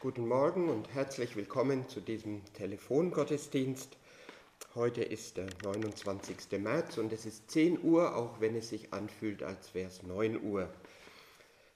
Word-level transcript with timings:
Guten 0.00 0.28
Morgen 0.28 0.68
und 0.68 0.94
herzlich 0.94 1.34
willkommen 1.34 1.88
zu 1.88 2.00
diesem 2.00 2.44
Telefongottesdienst. 2.54 3.96
Heute 4.76 5.02
ist 5.02 5.36
der 5.36 5.48
29. 5.64 6.36
März 6.60 6.98
und 6.98 7.12
es 7.12 7.26
ist 7.26 7.50
10 7.50 7.82
Uhr, 7.82 8.14
auch 8.14 8.40
wenn 8.40 8.54
es 8.54 8.68
sich 8.68 8.92
anfühlt, 8.92 9.42
als 9.42 9.74
wäre 9.74 9.88
es 9.88 10.04
9 10.04 10.40
Uhr. 10.40 10.72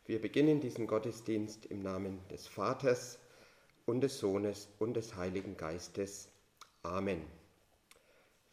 Wir 0.06 0.20
beginnen 0.20 0.60
diesen 0.60 0.86
Gottesdienst 0.86 1.66
im 1.66 1.82
Namen 1.82 2.20
des 2.30 2.46
Vaters 2.46 3.18
und 3.86 4.02
des 4.02 4.20
Sohnes 4.20 4.68
und 4.78 4.94
des 4.94 5.16
Heiligen 5.16 5.56
Geistes. 5.56 6.28
Amen. 6.84 7.22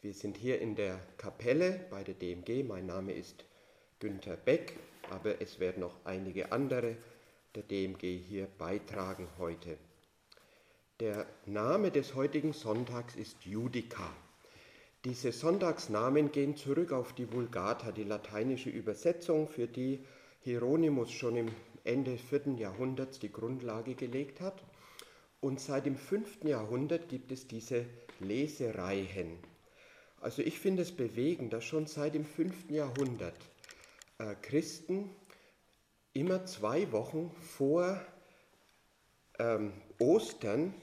Wir 0.00 0.14
sind 0.14 0.36
hier 0.36 0.60
in 0.60 0.74
der 0.74 0.98
Kapelle 1.16 1.86
bei 1.90 2.02
der 2.02 2.14
DMG. 2.14 2.64
Mein 2.64 2.86
Name 2.86 3.12
ist 3.12 3.44
Günther 4.00 4.36
Beck, 4.36 4.76
aber 5.10 5.40
es 5.40 5.60
werden 5.60 5.78
noch 5.78 5.94
einige 6.04 6.50
andere 6.50 6.96
der 7.54 7.64
DMG 7.64 8.18
hier 8.28 8.46
beitragen 8.46 9.26
heute. 9.38 9.76
Der 11.00 11.26
Name 11.46 11.90
des 11.90 12.14
heutigen 12.14 12.52
Sonntags 12.52 13.16
ist 13.16 13.44
Judica. 13.44 14.14
Diese 15.04 15.32
Sonntagsnamen 15.32 16.30
gehen 16.30 16.56
zurück 16.56 16.92
auf 16.92 17.12
die 17.14 17.32
Vulgata, 17.32 17.90
die 17.90 18.04
lateinische 18.04 18.70
Übersetzung, 18.70 19.48
für 19.48 19.66
die 19.66 20.04
Hieronymus 20.40 21.10
schon 21.10 21.36
im 21.36 21.48
Ende 21.84 22.12
des 22.12 22.20
4. 22.20 22.54
Jahrhunderts 22.58 23.18
die 23.18 23.32
Grundlage 23.32 23.94
gelegt 23.94 24.40
hat. 24.40 24.62
Und 25.40 25.58
seit 25.58 25.86
dem 25.86 25.96
5. 25.96 26.44
Jahrhundert 26.44 27.08
gibt 27.08 27.32
es 27.32 27.48
diese 27.48 27.86
Lesereihen. 28.20 29.38
Also 30.20 30.42
ich 30.42 30.60
finde 30.60 30.82
es 30.82 30.92
bewegend, 30.92 31.52
dass 31.54 31.64
schon 31.64 31.86
seit 31.86 32.14
dem 32.14 32.26
5. 32.26 32.70
Jahrhundert 32.70 33.38
äh, 34.18 34.34
Christen 34.42 35.08
immer 36.12 36.44
zwei 36.46 36.90
Wochen 36.92 37.30
vor 37.40 38.00
ähm, 39.38 39.72
Ostern 39.98 40.74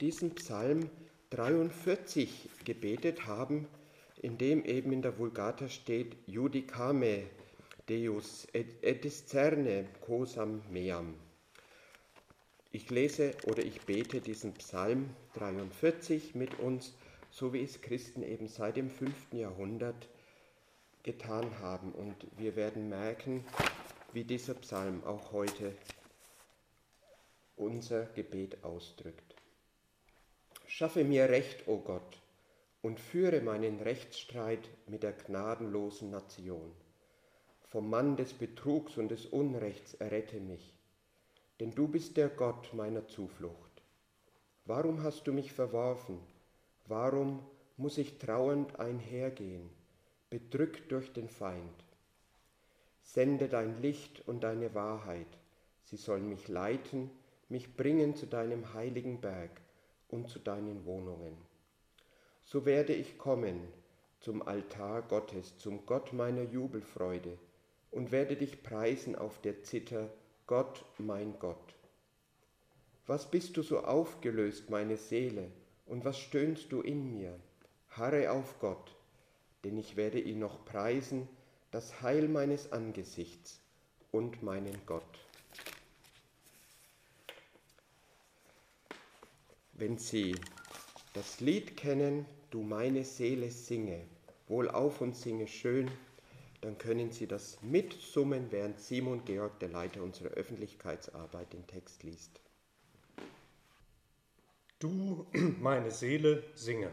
diesen 0.00 0.34
Psalm 0.34 0.90
43 1.30 2.50
gebetet 2.64 3.26
haben, 3.26 3.68
in 4.20 4.38
dem 4.38 4.64
eben 4.64 4.92
in 4.92 5.02
der 5.02 5.18
Vulgata 5.18 5.68
steht 5.68 6.16
Judicame 6.26 7.24
Deus 7.88 8.46
et, 8.52 9.04
discerne 9.04 9.86
cosam 10.00 10.62
meam. 10.70 11.14
Ich 12.70 12.90
lese 12.90 13.34
oder 13.46 13.64
ich 13.64 13.80
bete 13.82 14.20
diesen 14.20 14.54
Psalm 14.54 15.10
43 15.34 16.34
mit 16.34 16.58
uns, 16.58 16.94
so 17.30 17.52
wie 17.52 17.62
es 17.62 17.82
Christen 17.82 18.22
eben 18.22 18.48
seit 18.48 18.76
dem 18.76 18.88
5. 18.88 19.12
Jahrhundert 19.32 20.08
getan 21.02 21.46
haben. 21.60 21.92
Und 21.92 22.14
wir 22.38 22.56
werden 22.56 22.88
merken, 22.88 23.44
wie 24.12 24.24
dieser 24.24 24.54
Psalm 24.54 25.02
auch 25.04 25.32
heute 25.32 25.74
unser 27.56 28.04
Gebet 28.06 28.62
ausdrückt. 28.62 29.34
Schaffe 30.66 31.04
mir 31.04 31.28
Recht, 31.28 31.66
o 31.68 31.74
oh 31.74 31.78
Gott, 31.78 32.20
und 32.82 32.98
führe 32.98 33.40
meinen 33.40 33.80
Rechtsstreit 33.80 34.68
mit 34.86 35.02
der 35.02 35.12
gnadenlosen 35.12 36.10
Nation. 36.10 36.72
Vom 37.68 37.88
Mann 37.88 38.16
des 38.16 38.34
Betrugs 38.34 38.98
und 38.98 39.10
des 39.10 39.26
Unrechts 39.26 39.94
errette 39.94 40.40
mich, 40.40 40.74
denn 41.60 41.70
du 41.70 41.88
bist 41.88 42.16
der 42.16 42.28
Gott 42.28 42.74
meiner 42.74 43.06
Zuflucht. 43.06 43.82
Warum 44.66 45.02
hast 45.02 45.26
du 45.26 45.32
mich 45.32 45.52
verworfen? 45.52 46.18
Warum 46.86 47.46
muss 47.76 47.96
ich 47.98 48.18
trauernd 48.18 48.78
einhergehen, 48.78 49.70
bedrückt 50.28 50.90
durch 50.92 51.12
den 51.12 51.28
Feind? 51.28 51.81
Sende 53.02 53.48
dein 53.48 53.82
Licht 53.82 54.26
und 54.26 54.42
deine 54.42 54.74
Wahrheit, 54.74 55.26
sie 55.84 55.96
sollen 55.96 56.28
mich 56.28 56.48
leiten, 56.48 57.10
mich 57.48 57.76
bringen 57.76 58.14
zu 58.16 58.26
deinem 58.26 58.72
heiligen 58.72 59.20
Berg 59.20 59.60
und 60.08 60.28
zu 60.28 60.38
deinen 60.38 60.84
Wohnungen. 60.86 61.36
So 62.44 62.64
werde 62.64 62.94
ich 62.94 63.18
kommen 63.18 63.68
zum 64.20 64.40
Altar 64.42 65.02
Gottes, 65.02 65.58
zum 65.58 65.84
Gott 65.84 66.12
meiner 66.12 66.42
Jubelfreude, 66.42 67.38
und 67.90 68.12
werde 68.12 68.36
dich 68.36 68.62
preisen 68.62 69.16
auf 69.16 69.40
der 69.40 69.62
Zither, 69.62 70.08
Gott 70.46 70.84
mein 70.98 71.38
Gott. 71.38 71.74
Was 73.06 73.30
bist 73.30 73.56
du 73.56 73.62
so 73.62 73.80
aufgelöst, 73.80 74.70
meine 74.70 74.96
Seele, 74.96 75.50
und 75.86 76.04
was 76.04 76.18
stöhnst 76.18 76.70
du 76.70 76.80
in 76.80 77.10
mir? 77.10 77.38
Harre 77.90 78.30
auf 78.30 78.60
Gott, 78.60 78.94
denn 79.64 79.76
ich 79.76 79.96
werde 79.96 80.20
ihn 80.20 80.38
noch 80.38 80.64
preisen, 80.64 81.28
das 81.72 82.02
Heil 82.02 82.28
meines 82.28 82.70
Angesichts 82.70 83.60
und 84.12 84.42
meinen 84.42 84.78
Gott. 84.86 85.18
Wenn 89.72 89.98
Sie 89.98 90.36
das 91.14 91.40
Lied 91.40 91.76
kennen, 91.76 92.26
Du 92.50 92.60
meine 92.60 93.02
Seele 93.02 93.50
singe, 93.50 93.98
wohl 94.46 94.68
auf 94.68 95.00
und 95.00 95.16
singe 95.16 95.48
schön, 95.48 95.90
dann 96.60 96.76
können 96.76 97.10
Sie 97.10 97.26
das 97.26 97.62
mitsummen, 97.62 98.52
während 98.52 98.78
Simon 98.78 99.24
Georg, 99.24 99.58
der 99.60 99.70
Leiter 99.70 100.02
unserer 100.02 100.28
Öffentlichkeitsarbeit, 100.28 101.54
den 101.54 101.66
Text 101.66 102.02
liest. 102.02 102.42
Du, 104.78 105.26
meine 105.60 105.90
Seele, 105.90 106.44
singe. 106.54 106.92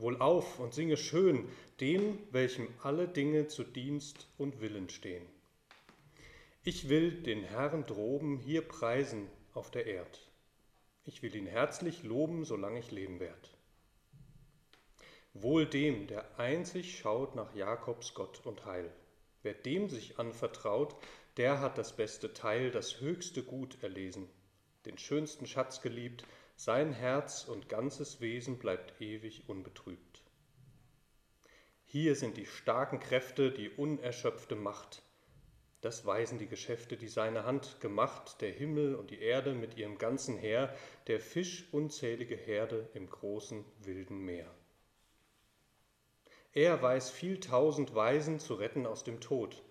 Wohl 0.00 0.16
auf 0.16 0.58
und 0.58 0.72
singe 0.72 0.96
schön 0.96 1.46
dem, 1.78 2.18
welchem 2.30 2.68
alle 2.82 3.06
Dinge 3.06 3.48
zu 3.48 3.64
Dienst 3.64 4.28
und 4.38 4.60
Willen 4.62 4.88
stehen. 4.88 5.26
Ich 6.62 6.88
will 6.88 7.22
den 7.22 7.44
Herrn 7.44 7.84
droben 7.84 8.38
hier 8.38 8.62
preisen 8.66 9.28
auf 9.52 9.70
der 9.70 9.84
Erd. 9.84 10.26
Ich 11.04 11.22
will 11.22 11.36
ihn 11.36 11.46
herzlich 11.46 12.02
loben, 12.02 12.44
solange 12.44 12.78
ich 12.78 12.90
leben 12.90 13.20
werd. 13.20 13.58
Wohl 15.34 15.66
dem, 15.66 16.06
der 16.06 16.38
einzig 16.38 16.98
schaut 16.98 17.34
nach 17.34 17.54
Jakobs 17.54 18.14
Gott 18.14 18.40
und 18.46 18.64
Heil. 18.64 18.90
Wer 19.42 19.54
dem 19.54 19.90
sich 19.90 20.18
anvertraut, 20.18 20.96
der 21.36 21.60
hat 21.60 21.76
das 21.76 21.94
beste 21.94 22.32
Teil, 22.32 22.70
das 22.70 23.00
höchste 23.00 23.42
Gut 23.42 23.82
erlesen, 23.82 24.28
den 24.86 24.96
schönsten 24.96 25.46
Schatz 25.46 25.82
geliebt, 25.82 26.24
sein 26.62 26.92
Herz 26.92 27.44
und 27.44 27.70
ganzes 27.70 28.20
Wesen 28.20 28.58
bleibt 28.58 29.00
ewig 29.00 29.48
unbetrübt. 29.48 30.22
Hier 31.86 32.14
sind 32.14 32.36
die 32.36 32.44
starken 32.44 33.00
Kräfte, 33.00 33.50
die 33.50 33.70
unerschöpfte 33.70 34.56
Macht. 34.56 35.02
Das 35.80 36.04
weisen 36.04 36.38
die 36.38 36.48
Geschäfte, 36.48 36.98
die 36.98 37.08
seine 37.08 37.46
Hand 37.46 37.80
gemacht, 37.80 38.42
der 38.42 38.52
Himmel 38.52 38.94
und 38.94 39.10
die 39.10 39.22
Erde 39.22 39.54
mit 39.54 39.78
ihrem 39.78 39.96
ganzen 39.96 40.36
Heer, 40.36 40.76
der 41.06 41.18
Fisch 41.18 41.66
unzählige 41.72 42.36
Herde 42.36 42.90
im 42.92 43.08
großen 43.08 43.64
wilden 43.78 44.18
Meer. 44.18 44.54
Er 46.52 46.82
weiß 46.82 47.10
viel 47.10 47.40
tausend 47.40 47.94
Weisen 47.94 48.38
zu 48.38 48.52
retten 48.52 48.84
aus 48.84 49.02
dem 49.02 49.22
Tod. 49.22 49.62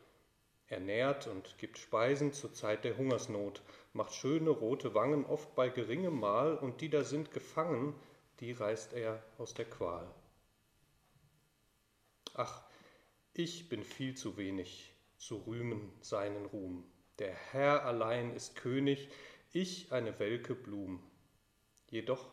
Er 0.65 0.79
nährt 0.79 1.27
und 1.27 1.59
gibt 1.59 1.77
Speisen 1.77 2.33
zur 2.33 2.51
Zeit 2.51 2.83
der 2.83 2.97
Hungersnot 2.97 3.61
macht 3.99 4.13
schöne 4.13 4.49
rote 4.49 4.95
Wangen 4.95 5.25
oft 5.25 5.53
bei 5.55 5.67
geringem 5.67 6.17
Mahl, 6.17 6.55
und 6.55 6.79
die 6.79 6.89
da 6.89 7.03
sind 7.03 7.33
gefangen, 7.33 7.93
die 8.39 8.53
reißt 8.53 8.93
er 8.93 9.21
aus 9.37 9.53
der 9.53 9.65
Qual. 9.65 10.09
Ach, 12.33 12.63
ich 13.33 13.67
bin 13.67 13.83
viel 13.83 14.15
zu 14.15 14.37
wenig 14.37 14.93
zu 15.17 15.43
rühmen 15.45 15.91
seinen 15.99 16.45
Ruhm. 16.45 16.85
Der 17.19 17.33
Herr 17.33 17.83
allein 17.85 18.33
ist 18.33 18.55
König, 18.55 19.09
ich 19.51 19.91
eine 19.91 20.17
welke 20.17 20.55
Blum. 20.55 21.03
Jedoch, 21.89 22.29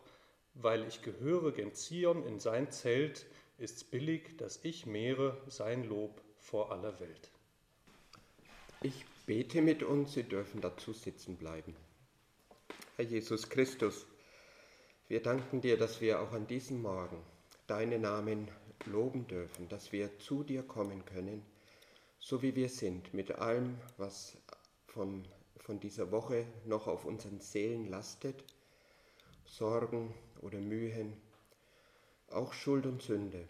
weil 0.54 0.86
ich 0.86 1.02
gehöre 1.02 1.50
gen 1.50 1.74
Zion 1.74 2.24
in 2.24 2.38
sein 2.38 2.70
Zelt, 2.70 3.26
ist's 3.58 3.82
billig, 3.82 4.36
dass 4.36 4.64
ich 4.64 4.86
mehre 4.86 5.36
sein 5.48 5.82
Lob 5.82 6.22
vor 6.38 6.70
aller 6.70 7.00
Welt. 7.00 7.32
Ich 8.82 9.04
bete 9.26 9.60
mit 9.60 9.82
uns, 9.82 10.12
Sie 10.12 10.22
dürfen 10.22 10.60
dazu 10.60 10.92
sitzen 10.92 11.36
bleiben. 11.36 11.74
Herr 12.94 13.04
Jesus 13.04 13.48
Christus, 13.48 14.06
wir 15.08 15.20
danken 15.20 15.60
dir, 15.60 15.76
dass 15.76 16.00
wir 16.00 16.20
auch 16.20 16.30
an 16.32 16.46
diesem 16.46 16.80
Morgen 16.80 17.20
deinen 17.66 18.02
Namen 18.02 18.48
loben 18.84 19.26
dürfen, 19.26 19.68
dass 19.68 19.90
wir 19.90 20.16
zu 20.20 20.44
dir 20.44 20.62
kommen 20.62 21.04
können, 21.06 21.44
so 22.20 22.40
wie 22.40 22.54
wir 22.54 22.68
sind, 22.68 23.12
mit 23.14 23.32
allem, 23.32 23.76
was 23.96 24.36
von, 24.86 25.26
von 25.56 25.80
dieser 25.80 26.12
Woche 26.12 26.46
noch 26.64 26.86
auf 26.86 27.04
unseren 27.04 27.40
Seelen 27.40 27.88
lastet, 27.88 28.44
Sorgen 29.44 30.14
oder 30.40 30.60
Mühen, 30.60 31.20
auch 32.30 32.52
Schuld 32.52 32.86
und 32.86 33.02
Sünde. 33.02 33.48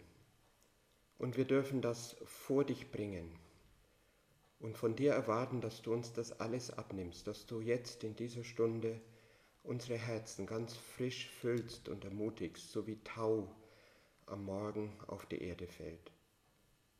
Und 1.19 1.37
wir 1.37 1.45
dürfen 1.45 1.81
das 1.81 2.15
vor 2.25 2.63
dich 2.63 2.91
bringen 2.91 3.31
und 4.59 4.77
von 4.77 4.95
dir 4.95 5.13
erwarten, 5.13 5.61
dass 5.61 5.81
du 5.81 5.93
uns 5.93 6.13
das 6.13 6.39
alles 6.39 6.71
abnimmst, 6.71 7.27
dass 7.27 7.45
du 7.45 7.61
jetzt 7.61 8.03
in 8.03 8.15
dieser 8.15 8.43
Stunde 8.43 8.99
unsere 9.63 9.97
Herzen 9.97 10.45
ganz 10.45 10.75
frisch 10.75 11.27
füllst 11.27 11.89
und 11.89 12.03
ermutigst, 12.05 12.71
so 12.71 12.87
wie 12.87 12.97
Tau 13.03 13.47
am 14.25 14.45
Morgen 14.45 14.91
auf 15.07 15.25
die 15.25 15.41
Erde 15.41 15.67
fällt. 15.67 16.11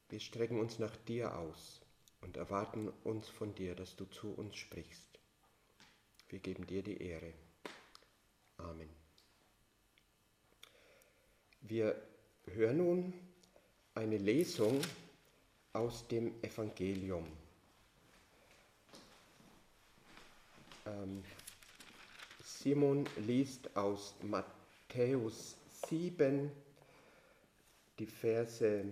Wir 0.10 0.20
strecken 0.20 0.60
uns 0.60 0.80
nach 0.80 0.96
dir 0.96 1.38
aus 1.38 1.82
und 2.22 2.38
erwarten 2.38 2.90
uns 3.04 3.28
von 3.28 3.54
dir, 3.56 3.76
dass 3.76 3.96
du 3.96 4.06
zu 4.06 4.34
uns 4.34 4.56
sprichst. 4.56 5.20
Wir 6.30 6.40
geben 6.40 6.66
dir 6.68 6.84
die 6.84 7.02
Ehre. 7.02 7.34
Amen. 8.58 8.90
Wir 11.62 12.02
hören 12.46 12.78
nun 12.78 13.14
eine 13.94 14.18
Lesung 14.18 14.80
aus 15.74 16.08
dem 16.08 16.34
Evangelium. 16.44 17.26
Ähm, 17.26 17.38
Simon 22.44 23.06
liest 23.18 23.76
aus 23.76 24.16
Matthäus 24.24 25.58
7 25.90 26.52
die 28.00 28.06
Verse 28.06 28.86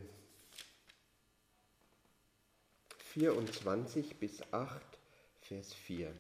24 2.98 4.18
bis 4.18 4.42
8, 4.52 4.82
Vers 5.42 5.74
4. 5.74 6.14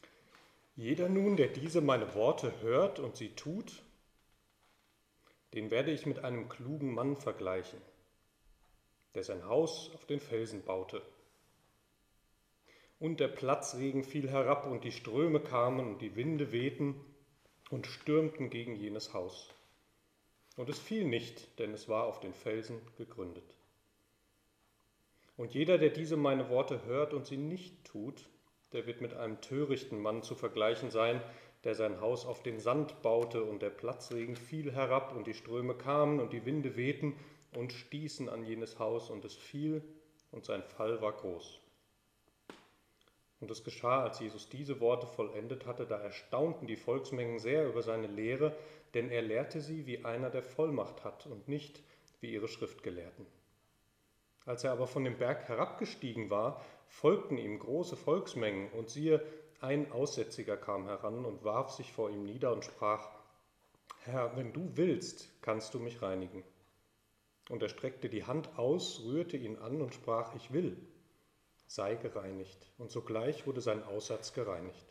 Jeder 0.75 1.09
nun, 1.09 1.37
der 1.37 1.47
diese 1.47 1.81
meine 1.81 2.13
Worte 2.15 2.61
hört 2.61 2.99
und 2.99 3.15
sie 3.15 3.29
tut, 3.35 3.83
den 5.53 5.71
werde 5.71 5.91
ich 5.91 6.05
mit 6.05 6.19
einem 6.19 6.49
klugen 6.49 6.93
Mann 6.93 7.15
vergleichen, 7.15 7.81
der 9.13 9.23
sein 9.23 9.45
Haus 9.45 9.91
auf 9.93 10.05
den 10.05 10.19
Felsen 10.19 10.63
baute. 10.63 11.01
Und 12.99 13.19
der 13.19 13.27
Platzregen 13.27 14.03
fiel 14.03 14.29
herab 14.29 14.65
und 14.65 14.83
die 14.83 14.91
Ströme 14.91 15.39
kamen 15.39 15.87
und 15.87 16.01
die 16.01 16.15
Winde 16.15 16.51
wehten 16.51 16.95
und 17.69 17.87
stürmten 17.87 18.49
gegen 18.49 18.75
jenes 18.75 19.13
Haus. 19.13 19.49
Und 20.55 20.69
es 20.69 20.79
fiel 20.79 21.03
nicht, 21.05 21.59
denn 21.59 21.73
es 21.73 21.89
war 21.89 22.05
auf 22.05 22.19
den 22.19 22.33
Felsen 22.33 22.79
gegründet. 22.97 23.55
Und 25.37 25.53
jeder, 25.53 25.77
der 25.77 25.89
diese 25.89 26.15
meine 26.15 26.49
Worte 26.49 26.85
hört 26.85 27.13
und 27.13 27.25
sie 27.25 27.37
nicht 27.37 27.83
tut, 27.83 28.29
der 28.71 28.87
wird 28.87 29.01
mit 29.01 29.13
einem 29.13 29.41
törichten 29.41 30.01
Mann 30.01 30.23
zu 30.23 30.33
vergleichen 30.33 30.91
sein, 30.91 31.21
der 31.65 31.75
sein 31.75 31.99
Haus 31.99 32.25
auf 32.25 32.43
den 32.43 32.59
Sand 32.59 33.01
baute, 33.01 33.43
und 33.43 33.61
der 33.61 33.69
Platzregen 33.69 34.35
fiel 34.35 34.71
herab, 34.71 35.13
und 35.15 35.27
die 35.27 35.33
Ströme 35.33 35.75
kamen, 35.75 36.19
und 36.19 36.31
die 36.31 36.45
Winde 36.45 36.75
wehten 36.77 37.15
und 37.53 37.73
stießen 37.73 38.29
an 38.29 38.45
jenes 38.45 38.79
Haus, 38.79 39.09
und 39.09 39.25
es 39.25 39.35
fiel, 39.35 39.83
und 40.31 40.45
sein 40.45 40.63
Fall 40.63 41.01
war 41.01 41.13
groß. 41.13 41.59
Und 43.39 43.51
es 43.51 43.63
geschah, 43.63 44.03
als 44.03 44.19
Jesus 44.19 44.49
diese 44.49 44.79
Worte 44.79 45.07
vollendet 45.07 45.65
hatte, 45.65 45.85
da 45.85 45.97
erstaunten 45.97 46.67
die 46.67 46.77
Volksmengen 46.77 47.39
sehr 47.39 47.67
über 47.67 47.81
seine 47.81 48.07
Lehre, 48.07 48.55
denn 48.93 49.09
er 49.09 49.21
lehrte 49.21 49.61
sie, 49.61 49.85
wie 49.85 50.05
einer, 50.05 50.29
der 50.29 50.43
Vollmacht 50.43 51.03
hat, 51.03 51.27
und 51.27 51.47
nicht 51.47 51.83
wie 52.21 52.31
ihre 52.31 52.47
Schriftgelehrten. 52.47 53.25
Als 54.45 54.63
er 54.63 54.71
aber 54.71 54.87
von 54.87 55.03
dem 55.03 55.17
Berg 55.17 55.47
herabgestiegen 55.47 56.29
war, 56.29 56.63
folgten 56.87 57.37
ihm 57.37 57.59
große 57.59 57.97
Volksmengen, 57.97 58.71
und 58.71 58.89
siehe, 58.89 59.21
ein 59.59 59.91
Aussätziger 59.91 60.57
kam 60.57 60.85
heran 60.85 61.25
und 61.25 61.43
warf 61.43 61.71
sich 61.71 61.91
vor 61.91 62.09
ihm 62.09 62.23
nieder 62.23 62.53
und 62.53 62.63
sprach, 62.63 63.09
Herr, 64.03 64.37
wenn 64.37 64.53
du 64.53 64.69
willst, 64.75 65.41
kannst 65.41 65.73
du 65.73 65.79
mich 65.79 66.01
reinigen. 66.01 66.43
Und 67.49 67.63
er 67.63 67.69
streckte 67.69 68.09
die 68.09 68.25
Hand 68.25 68.57
aus, 68.57 69.01
rührte 69.03 69.37
ihn 69.37 69.57
an 69.57 69.81
und 69.81 69.93
sprach, 69.93 70.35
ich 70.35 70.53
will, 70.53 70.77
sei 71.67 71.95
gereinigt. 71.95 72.57
Und 72.77 72.91
sogleich 72.91 73.47
wurde 73.47 73.61
sein 73.61 73.83
Aussatz 73.83 74.33
gereinigt. 74.33 74.85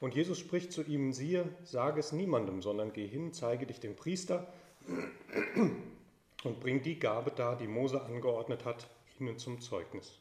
Und 0.00 0.14
Jesus 0.14 0.38
spricht 0.38 0.72
zu 0.72 0.82
ihm, 0.82 1.12
siehe, 1.12 1.48
sage 1.64 2.00
es 2.00 2.12
niemandem, 2.12 2.62
sondern 2.62 2.92
geh 2.92 3.06
hin, 3.06 3.32
zeige 3.32 3.66
dich 3.66 3.80
dem 3.80 3.96
Priester 3.96 4.46
und 6.44 6.60
bring 6.60 6.82
die 6.82 6.98
Gabe 6.98 7.32
dar, 7.32 7.56
die 7.56 7.66
Mose 7.66 8.00
angeordnet 8.02 8.64
hat, 8.64 8.88
ihnen 9.18 9.38
zum 9.38 9.60
Zeugnis. 9.60 10.12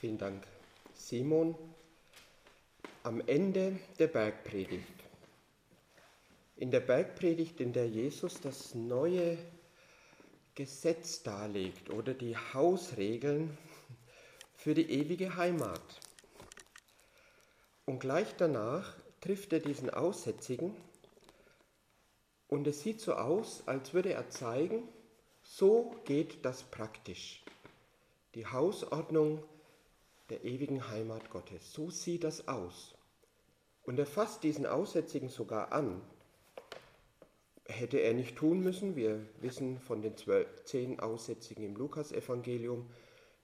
Vielen 0.00 0.18
Dank, 0.18 0.46
Simon. 0.94 1.54
Am 3.02 3.20
Ende 3.26 3.78
der 3.98 4.08
Bergpredigt. 4.08 4.86
In 6.56 6.70
der 6.70 6.80
Bergpredigt, 6.80 7.60
in 7.60 7.72
der 7.72 7.88
Jesus 7.88 8.40
das 8.40 8.74
neue 8.74 9.38
Gesetz 10.56 11.22
darlegt 11.22 11.90
oder 11.90 12.12
die 12.12 12.36
Hausregeln 12.36 13.56
für 14.56 14.74
die 14.74 14.90
ewige 14.90 15.36
Heimat. 15.36 16.00
Und 17.84 18.00
gleich 18.00 18.34
danach 18.36 18.96
trifft 19.20 19.52
er 19.52 19.60
diesen 19.60 19.90
Aussätzigen 19.90 20.74
und 22.48 22.66
es 22.66 22.80
sieht 22.80 23.00
so 23.00 23.14
aus, 23.14 23.62
als 23.66 23.92
würde 23.92 24.12
er 24.12 24.30
zeigen, 24.30 24.88
so 25.42 25.94
geht 26.04 26.44
das 26.44 26.62
praktisch. 26.64 27.44
Die 28.34 28.46
Hausordnung 28.46 29.42
der 30.30 30.44
ewigen 30.44 30.88
Heimat 30.88 31.30
Gottes. 31.30 31.72
So 31.72 31.90
sieht 31.90 32.24
das 32.24 32.48
aus. 32.48 32.94
Und 33.84 33.98
er 33.98 34.06
fasst 34.06 34.42
diesen 34.42 34.66
Aussätzigen 34.66 35.28
sogar 35.28 35.72
an. 35.72 36.00
Hätte 37.68 37.98
er 37.98 38.14
nicht 38.14 38.36
tun 38.36 38.60
müssen, 38.60 38.94
wir 38.96 39.20
wissen 39.40 39.80
von 39.80 40.02
den 40.02 40.16
zwölf, 40.16 40.64
zehn 40.64 41.00
Aussätzigen 41.00 41.64
im 41.64 41.76
Lukasevangelium, 41.76 42.86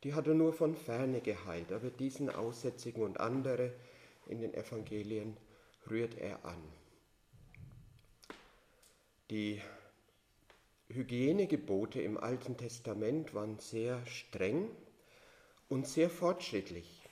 die 0.04 0.14
hat 0.14 0.26
er 0.26 0.34
nur 0.34 0.52
von 0.52 0.74
ferne 0.74 1.20
geheilt, 1.20 1.72
aber 1.72 1.90
diesen 1.90 2.30
Aussätzigen 2.30 3.02
und 3.02 3.20
andere 3.20 3.72
in 4.26 4.40
den 4.40 4.54
Evangelien 4.54 5.36
rührt 5.90 6.18
er 6.18 6.44
an. 6.44 6.62
Die 9.30 9.60
Hygienegebote 10.88 12.02
im 12.02 12.18
Alten 12.18 12.56
Testament 12.56 13.34
waren 13.34 13.58
sehr 13.58 14.04
streng 14.06 14.68
und 15.68 15.86
sehr 15.86 16.10
fortschrittlich, 16.10 17.08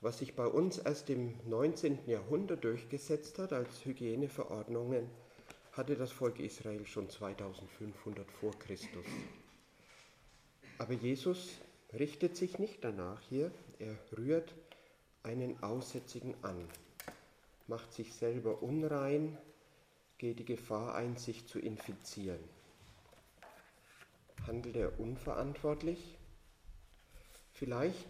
was 0.00 0.18
sich 0.18 0.34
bei 0.34 0.46
uns 0.46 0.78
erst 0.78 1.08
im 1.08 1.34
19. 1.48 2.00
Jahrhundert 2.06 2.64
durchgesetzt 2.64 3.38
hat 3.38 3.52
als 3.52 3.84
Hygieneverordnungen, 3.84 5.08
hatte 5.76 5.96
das 5.96 6.12
Volk 6.12 6.38
Israel 6.38 6.86
schon 6.86 7.10
2500 7.10 8.30
vor 8.30 8.56
Christus. 8.58 9.06
Aber 10.78 10.92
Jesus 10.92 11.50
richtet 11.92 12.36
sich 12.36 12.58
nicht 12.58 12.82
danach 12.82 13.20
hier, 13.28 13.50
er 13.78 13.96
rührt 14.16 14.54
einen 15.22 15.62
Aussätzigen 15.62 16.34
an, 16.42 16.68
macht 17.66 17.92
sich 17.92 18.12
selber 18.12 18.62
unrein, 18.62 19.36
geht 20.18 20.38
die 20.38 20.44
Gefahr 20.44 20.94
ein, 20.94 21.16
sich 21.16 21.46
zu 21.46 21.58
infizieren. 21.58 22.42
Handelt 24.46 24.76
er 24.76 25.00
unverantwortlich? 25.00 26.18
Vielleicht 27.52 28.08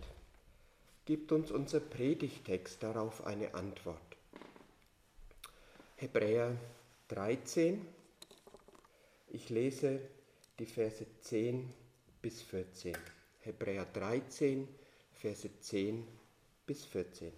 gibt 1.04 1.32
uns 1.32 1.50
unser 1.50 1.80
Predigtext 1.80 2.82
darauf 2.82 3.24
eine 3.26 3.54
Antwort. 3.54 4.00
Hebräer 5.96 6.56
13, 7.14 7.84
ich 9.28 9.50
lese 9.50 10.00
die 10.58 10.66
Verse 10.66 11.06
10 11.22 11.72
bis 12.22 12.42
14. 12.42 12.96
Hebräer 13.40 13.86
13, 13.92 14.68
Verse 15.12 15.48
10 15.60 16.06
bis 16.66 16.84
14. 16.84 17.32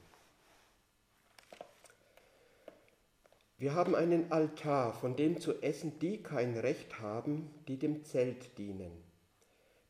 Wir 3.59 3.75
haben 3.75 3.95
einen 3.95 4.30
Altar, 4.33 4.92
von 4.92 5.16
dem 5.16 5.40
zu 5.40 5.62
essen 5.62 5.99
die 5.99 6.23
kein 6.23 6.56
Recht 6.59 7.00
haben, 7.00 7.50
die 7.68 7.78
dem 7.78 8.04
Zelt 8.04 8.59
dienen 8.59 9.06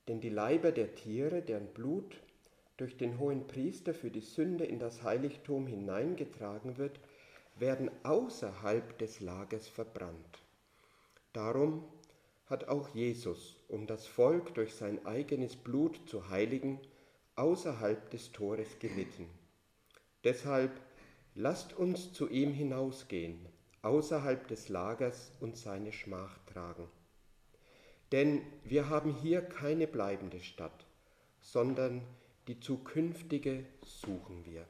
denn 0.09 0.21
die 0.21 0.31
Leiber 0.31 0.73
der 0.73 0.95
Tiere, 0.95 1.43
deren 1.43 1.67
Blut 1.67 2.17
durch 2.77 2.97
den 2.97 3.19
hohen 3.19 3.47
Priester 3.47 3.95
für 3.95 4.11
die 4.11 4.21
Sünde 4.21 4.65
in 4.65 4.79
das 4.79 5.03
Heiligtum 5.03 5.67
hineingetragen 5.67 6.79
wird, 6.79 7.01
werden 7.59 7.91
außerhalb 8.03 8.99
des 8.99 9.21
Lagers 9.21 9.69
verbrannt. 9.69 10.43
Darum 11.33 11.85
hat 12.47 12.69
auch 12.69 12.95
Jesus, 12.95 13.57
um 13.69 13.87
das 13.87 14.07
Volk 14.07 14.55
durch 14.55 14.75
sein 14.75 15.05
eigenes 15.05 15.57
Blut 15.57 16.01
zu 16.09 16.29
heiligen, 16.29 16.81
außerhalb 17.35 18.11
des 18.11 18.33
Tores 18.33 18.79
gelitten. 18.79 19.29
Deshalb 20.25 20.81
lasst 21.35 21.75
uns 21.75 22.13
zu 22.13 22.29
ihm 22.29 22.53
hinausgehen, 22.53 23.47
außerhalb 23.83 24.49
des 24.49 24.69
Lagers 24.69 25.33
und 25.41 25.57
seine 25.57 25.93
Schmach 25.93 26.39
tragen. 26.47 26.89
Denn 28.13 28.43
wir 28.63 28.89
haben 28.89 29.15
hier 29.15 29.43
keine 29.43 29.87
bleibende 29.87 30.41
Stadt, 30.41 30.87
sondern 31.41 32.03
die 32.49 32.61
zukünftige 32.61 33.67
suchen 33.83 34.45
wir. 34.45 34.67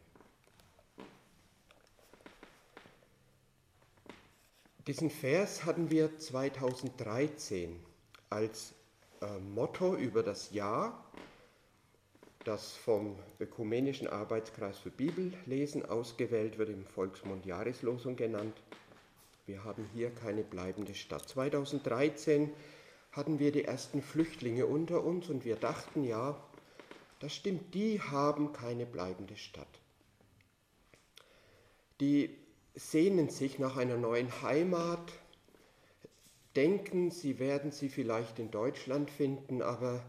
Diesen 4.86 5.10
Vers 5.10 5.64
hatten 5.64 5.90
wir 5.90 6.16
2013 6.16 7.80
als 8.30 8.72
äh, 9.20 9.38
Motto 9.38 9.96
über 9.96 10.22
das 10.22 10.52
Jahr, 10.52 11.04
das 12.44 12.72
vom 12.72 13.18
Ökumenischen 13.40 14.06
Arbeitskreis 14.06 14.78
für 14.78 14.90
Bibellesen 14.90 15.84
ausgewählt 15.84 16.58
wird, 16.58 16.68
im 16.68 16.84
Volksmund 16.86 17.46
Jahreslosung 17.46 18.14
genannt. 18.14 18.56
Wir 19.46 19.64
haben 19.64 19.88
hier 19.92 20.10
keine 20.10 20.44
bleibende 20.44 20.94
Stadt. 20.94 21.28
2013 21.28 22.52
hatten 23.10 23.40
wir 23.40 23.50
die 23.50 23.64
ersten 23.64 24.02
Flüchtlinge 24.02 24.66
unter 24.66 25.02
uns 25.02 25.28
und 25.28 25.44
wir 25.44 25.56
dachten, 25.56 26.04
ja, 26.04 26.40
das 27.18 27.34
stimmt, 27.34 27.74
die 27.74 28.00
haben 28.00 28.52
keine 28.52 28.86
bleibende 28.86 29.36
Stadt. 29.36 29.66
die 32.00 32.45
sehnen 32.76 33.30
sich 33.30 33.58
nach 33.58 33.76
einer 33.76 33.96
neuen 33.96 34.42
Heimat, 34.42 35.12
denken, 36.54 37.10
sie 37.10 37.38
werden 37.38 37.72
sie 37.72 37.88
vielleicht 37.88 38.38
in 38.38 38.50
Deutschland 38.50 39.10
finden, 39.10 39.62
aber 39.62 40.04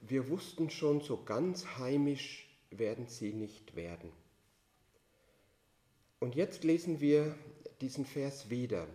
wir 0.00 0.28
wussten 0.28 0.70
schon, 0.70 1.00
so 1.00 1.22
ganz 1.24 1.66
heimisch 1.78 2.48
werden 2.70 3.06
sie 3.06 3.32
nicht 3.32 3.74
werden. 3.74 4.12
Und 6.20 6.34
jetzt 6.34 6.62
lesen 6.62 7.00
wir 7.00 7.34
diesen 7.80 8.06
Vers 8.06 8.48
wieder. 8.48 8.86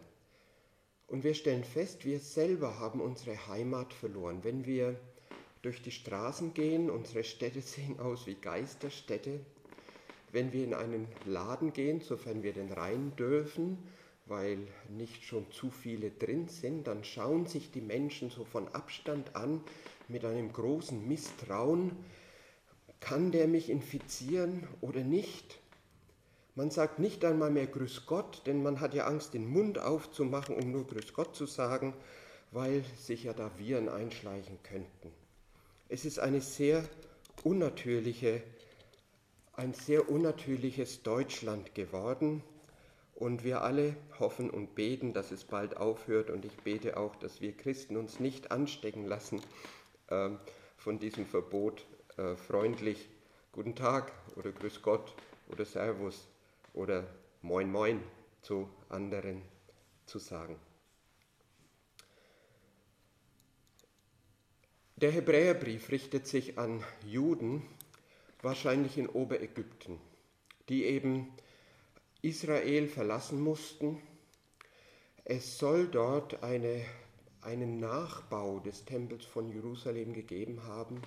Und 1.08 1.24
wir 1.24 1.34
stellen 1.34 1.64
fest, 1.64 2.06
wir 2.06 2.20
selber 2.20 2.80
haben 2.80 3.02
unsere 3.02 3.48
Heimat 3.48 3.94
verloren. 3.94 4.44
Wenn 4.44 4.66
wir 4.66 5.00
durch 5.62 5.82
die 5.82 5.92
Straßen 5.92 6.54
gehen, 6.54 6.90
unsere 6.90 7.24
Städte 7.24 7.62
sehen 7.62 8.00
aus 8.00 8.28
wie 8.28 8.36
Geisterstädte. 8.36 9.40
Wenn 10.38 10.54
wir 10.54 10.66
in 10.66 10.76
einen 10.76 11.08
Laden 11.26 11.74
gehen, 11.74 12.00
sofern 12.00 12.44
wir 12.44 12.54
den 12.54 12.72
rein 12.72 13.12
dürfen, 13.16 13.80
weil 14.28 14.60
nicht 14.88 15.24
schon 15.24 15.50
zu 15.50 15.72
viele 15.72 16.12
drin 16.12 16.48
sind, 16.48 16.86
dann 16.86 17.04
schauen 17.04 17.48
sich 17.48 17.72
die 17.72 17.82
Menschen 17.82 18.30
so 18.30 18.46
von 18.46 18.68
Abstand 18.68 19.36
an 19.36 19.64
mit 20.08 20.24
einem 20.26 20.54
großen 20.54 21.08
Misstrauen. 21.08 21.92
Kann 23.00 23.32
der 23.32 23.48
mich 23.48 23.72
infizieren 23.72 24.68
oder 24.80 25.00
nicht? 25.00 25.58
Man 26.54 26.70
sagt 26.70 27.00
nicht 27.00 27.26
einmal 27.26 27.50
mehr 27.50 27.66
Grüß 27.66 28.06
Gott, 28.06 28.44
denn 28.46 28.62
man 28.62 28.80
hat 28.80 28.94
ja 28.94 29.08
Angst, 29.08 29.34
den 29.34 29.50
Mund 29.50 29.80
aufzumachen, 29.80 30.56
um 30.56 30.72
nur 30.72 30.86
Grüß 30.86 31.14
Gott 31.14 31.36
zu 31.36 31.48
sagen, 31.48 31.96
weil 32.52 32.84
sich 32.96 33.24
ja 33.24 33.34
da 33.34 33.50
Viren 33.58 33.90
einschleichen 33.90 34.60
könnten. 34.62 35.12
Es 35.90 36.06
ist 36.06 36.20
eine 36.20 36.42
sehr 36.42 36.84
unnatürliche, 37.44 38.44
ein 39.58 39.74
sehr 39.74 40.10
unnatürliches 40.10 41.04
Deutschland 41.04 41.76
geworden. 41.76 42.44
Und 43.16 43.44
wir 43.44 43.64
alle 43.64 43.98
hoffen 44.20 44.52
und 44.52 44.76
beten, 44.76 45.12
dass 45.12 45.32
es 45.32 45.44
bald 45.44 45.76
aufhört. 45.76 46.30
Und 46.30 46.46
ich 46.46 46.56
bete 46.58 46.98
auch, 46.98 47.16
dass 47.16 47.42
wir 47.42 47.58
Christen 47.58 47.98
uns 47.98 48.20
nicht 48.20 48.52
anstecken 48.52 49.06
lassen 49.06 49.42
äh, 50.10 50.30
von 50.78 51.00
diesem 51.00 51.26
Verbot, 51.26 51.86
äh, 52.18 52.36
freundlich 52.36 53.10
Guten 53.52 53.74
Tag 53.74 54.12
oder 54.36 54.52
Grüß 54.52 54.84
Gott 54.84 55.16
oder 55.50 55.66
Servus 55.66 56.28
oder 56.76 57.08
Moin 57.42 57.72
Moin 57.72 58.04
zu 58.44 58.70
anderen 58.88 59.42
zu 60.06 60.20
sagen. 60.20 60.60
Der 64.98 65.10
Hebräerbrief 65.10 65.90
richtet 65.90 66.28
sich 66.28 66.60
an 66.60 66.84
Juden, 67.04 67.64
wahrscheinlich 68.42 68.98
in 68.98 69.08
Oberägypten, 69.08 70.00
die 70.70 70.86
eben 70.86 71.34
Israel 72.22 72.88
verlassen 72.88 73.42
mussten. 73.42 74.02
Es 75.26 75.58
soll 75.58 75.88
dort 75.88 76.44
eine, 76.44 76.84
einen 77.42 77.80
Nachbau 77.80 78.60
des 78.60 78.86
Tempels 78.86 79.26
von 79.26 79.50
Jerusalem 79.50 80.14
gegeben 80.14 80.64
haben, 80.64 81.02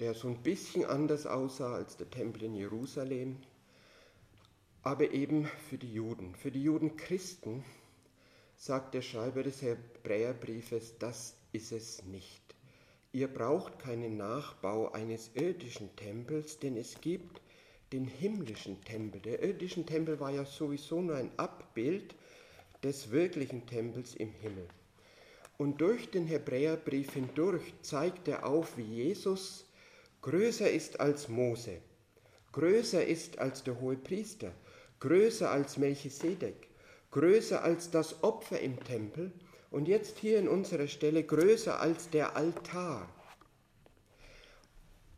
der 0.00 0.14
so 0.14 0.28
ein 0.28 0.42
bisschen 0.42 0.84
anders 0.84 1.26
aussah 1.26 1.74
als 1.74 1.96
der 1.96 2.10
Tempel 2.10 2.44
in 2.44 2.54
Jerusalem 2.54 3.38
aber 4.86 5.10
eben 5.10 5.46
für 5.68 5.78
die 5.78 5.92
Juden. 5.92 6.36
Für 6.36 6.52
die 6.52 6.62
Juden 6.62 6.96
Christen 6.96 7.64
sagt 8.56 8.94
der 8.94 9.02
Schreiber 9.02 9.42
des 9.42 9.60
Hebräerbriefes, 9.60 10.96
das 11.00 11.34
ist 11.50 11.72
es 11.72 12.04
nicht. 12.04 12.45
Ihr 13.16 13.28
braucht 13.28 13.78
keinen 13.78 14.18
Nachbau 14.18 14.92
eines 14.92 15.30
irdischen 15.32 15.96
Tempels, 15.96 16.58
denn 16.58 16.76
es 16.76 17.00
gibt 17.00 17.40
den 17.90 18.04
himmlischen 18.04 18.84
Tempel. 18.84 19.22
Der 19.22 19.42
irdische 19.42 19.86
Tempel 19.86 20.20
war 20.20 20.32
ja 20.32 20.44
sowieso 20.44 21.00
nur 21.00 21.16
ein 21.16 21.30
Abbild 21.38 22.14
des 22.82 23.10
wirklichen 23.10 23.66
Tempels 23.66 24.14
im 24.16 24.32
Himmel. 24.32 24.68
Und 25.56 25.80
durch 25.80 26.10
den 26.10 26.26
Hebräerbrief 26.26 27.14
hindurch 27.14 27.72
zeigt 27.80 28.28
er 28.28 28.44
auf, 28.44 28.76
wie 28.76 28.82
Jesus 28.82 29.64
größer 30.20 30.70
ist 30.70 31.00
als 31.00 31.26
Mose, 31.30 31.78
größer 32.52 33.02
ist 33.02 33.38
als 33.38 33.64
der 33.64 33.80
hohe 33.80 33.96
Priester, 33.96 34.52
größer 35.00 35.50
als 35.50 35.78
Melchisedek, 35.78 36.68
größer 37.12 37.62
als 37.64 37.90
das 37.90 38.22
Opfer 38.22 38.60
im 38.60 38.78
Tempel 38.84 39.32
und 39.70 39.88
jetzt 39.88 40.18
hier 40.18 40.38
in 40.38 40.48
unserer 40.48 40.86
Stelle 40.86 41.24
größer 41.24 41.80
als 41.80 42.10
der 42.10 42.36
Altar. 42.36 43.08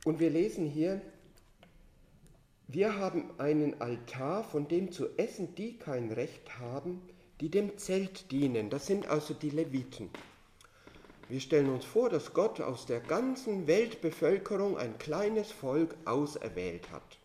Und 0.05 0.21
wir 0.21 0.31
lesen 0.31 0.67
hier, 0.67 1.01
wir 2.67 2.99
haben 2.99 3.31
einen 3.39 3.81
Altar, 3.81 4.45
von 4.45 4.69
dem 4.69 4.93
zu 4.93 5.17
essen 5.17 5.55
die 5.55 5.79
kein 5.79 6.13
Recht 6.13 6.59
haben, 6.59 7.01
die 7.41 7.51
dem 7.51 7.79
Zelt 7.79 8.31
dienen. 8.31 8.69
Das 8.69 8.87
sind 8.87 9.09
also 9.09 9.35
die 9.35 9.51
Leviten. 9.51 10.11
Wir 11.29 11.41
stellen 11.41 11.69
uns 11.69 11.85
vor, 11.85 12.09
dass 12.09 12.33
Gott 12.33 12.61
aus 12.61 12.87
der 12.87 13.01
ganzen 13.01 13.67
Weltbevölkerung 13.67 14.79
ein 14.79 14.99
kleines 14.99 15.53
Volk 15.53 15.95
auserwählt 16.05 16.91
hat. 16.91 17.19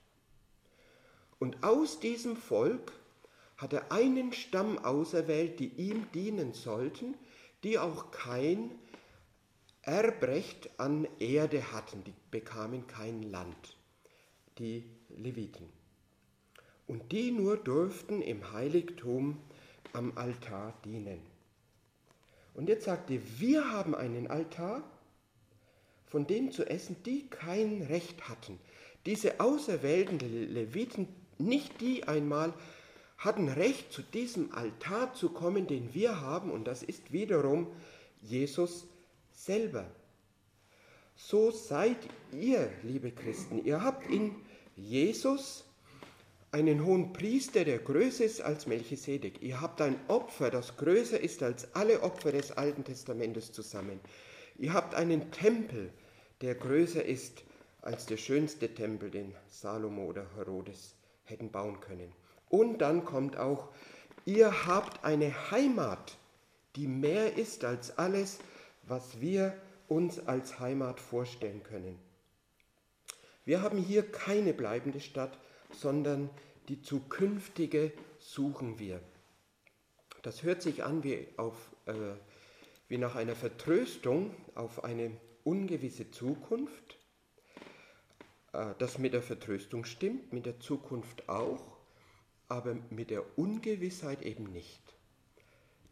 Und 1.39 1.63
aus 1.63 1.99
diesem 1.99 2.35
Volk 2.35 2.91
hat 3.57 3.73
er 3.73 3.91
einen 3.91 4.33
Stamm 4.33 4.77
auserwählt, 4.79 5.59
die 5.59 5.67
ihm 5.67 6.07
dienen 6.13 6.53
sollten, 6.53 7.15
die 7.63 7.79
auch 7.79 8.11
kein 8.11 8.71
Erbrecht 9.81 10.69
an 10.77 11.07
Erde 11.19 11.71
hatten, 11.71 12.03
die 12.03 12.13
bekamen 12.31 12.87
kein 12.87 13.23
Land, 13.23 13.77
die 14.57 14.85
Leviten. 15.09 15.69
Und 16.87 17.11
die 17.11 17.31
nur 17.31 17.57
durften 17.57 18.21
im 18.21 18.51
Heiligtum 18.53 19.37
am 19.93 20.17
Altar 20.17 20.73
dienen. 20.83 21.19
Und 22.53 22.69
jetzt 22.69 22.85
sagt 22.85 23.09
er, 23.09 23.19
wir 23.39 23.71
haben 23.71 23.95
einen 23.95 24.27
Altar, 24.27 24.83
von 26.05 26.27
dem 26.27 26.51
zu 26.51 26.65
essen, 26.69 26.95
die 27.05 27.27
kein 27.27 27.81
Recht 27.81 28.29
hatten. 28.29 28.59
Diese 29.05 29.39
auserwählten 29.39 30.19
Leviten 30.19 31.07
nicht 31.39 31.81
die 31.81 32.07
einmal 32.07 32.53
hatten 33.23 33.47
Recht, 33.47 33.91
zu 33.91 34.01
diesem 34.01 34.53
Altar 34.53 35.13
zu 35.13 35.29
kommen, 35.29 35.67
den 35.67 35.93
wir 35.93 36.21
haben, 36.21 36.51
und 36.51 36.65
das 36.65 36.83
ist 36.83 37.11
wiederum 37.11 37.67
Jesus 38.21 38.87
selber. 39.31 39.85
So 41.15 41.51
seid 41.51 41.97
ihr, 42.31 42.69
liebe 42.83 43.11
Christen. 43.11 43.63
Ihr 43.63 43.83
habt 43.83 44.09
in 44.09 44.35
Jesus 44.75 45.63
einen 46.51 46.85
hohen 46.85 47.13
Priester, 47.13 47.63
der 47.65 47.79
größer 47.79 48.25
ist 48.25 48.41
als 48.41 48.67
Melchisedek. 48.67 49.41
Ihr 49.41 49.61
habt 49.61 49.81
ein 49.81 49.95
Opfer, 50.07 50.49
das 50.49 50.77
größer 50.77 51.19
ist 51.19 51.41
als 51.43 51.73
alle 51.75 52.01
Opfer 52.01 52.31
des 52.31 52.51
Alten 52.51 52.83
Testamentes 52.83 53.51
zusammen. 53.51 53.99
Ihr 54.57 54.73
habt 54.73 54.95
einen 54.95 55.31
Tempel, 55.31 55.91
der 56.41 56.55
größer 56.55 57.03
ist 57.03 57.43
als 57.81 58.05
der 58.05 58.17
schönste 58.17 58.73
Tempel, 58.73 59.09
den 59.09 59.33
Salomo 59.49 60.05
oder 60.05 60.27
Herodes 60.35 60.95
hätten 61.23 61.51
bauen 61.51 61.79
können. 61.79 62.11
Und 62.53 62.83
dann 62.83 63.03
kommt 63.03 63.35
auch, 63.35 63.69
ihr 64.25 64.67
habt 64.67 65.03
eine 65.03 65.49
Heimat, 65.49 66.19
die 66.75 66.85
mehr 66.85 67.35
ist 67.35 67.65
als 67.65 67.97
alles, 67.97 68.37
was 68.83 69.19
wir 69.19 69.57
uns 69.87 70.19
als 70.27 70.59
Heimat 70.59 70.99
vorstellen 70.99 71.63
können. 71.63 71.97
Wir 73.43 73.63
haben 73.63 73.79
hier 73.79 74.03
keine 74.03 74.53
bleibende 74.53 74.99
Stadt, 74.99 75.35
sondern 75.71 76.29
die 76.67 76.79
zukünftige 76.79 77.91
suchen 78.19 78.77
wir. 78.77 79.01
Das 80.21 80.43
hört 80.43 80.61
sich 80.61 80.83
an 80.83 81.03
wie, 81.03 81.25
auf, 81.37 81.55
äh, 81.87 81.93
wie 82.87 82.99
nach 82.99 83.15
einer 83.15 83.35
Vertröstung 83.35 84.29
auf 84.53 84.83
eine 84.83 85.09
ungewisse 85.43 86.11
Zukunft. 86.11 86.99
Äh, 88.51 88.75
das 88.77 88.99
mit 88.99 89.13
der 89.13 89.23
Vertröstung 89.23 89.85
stimmt, 89.85 90.31
mit 90.31 90.45
der 90.45 90.59
Zukunft 90.59 91.27
auch, 91.27 91.72
aber 92.47 92.75
mit 92.89 93.09
der 93.09 93.37
Ungewissheit 93.37 94.21
eben 94.21 94.51
nicht. 94.51 94.81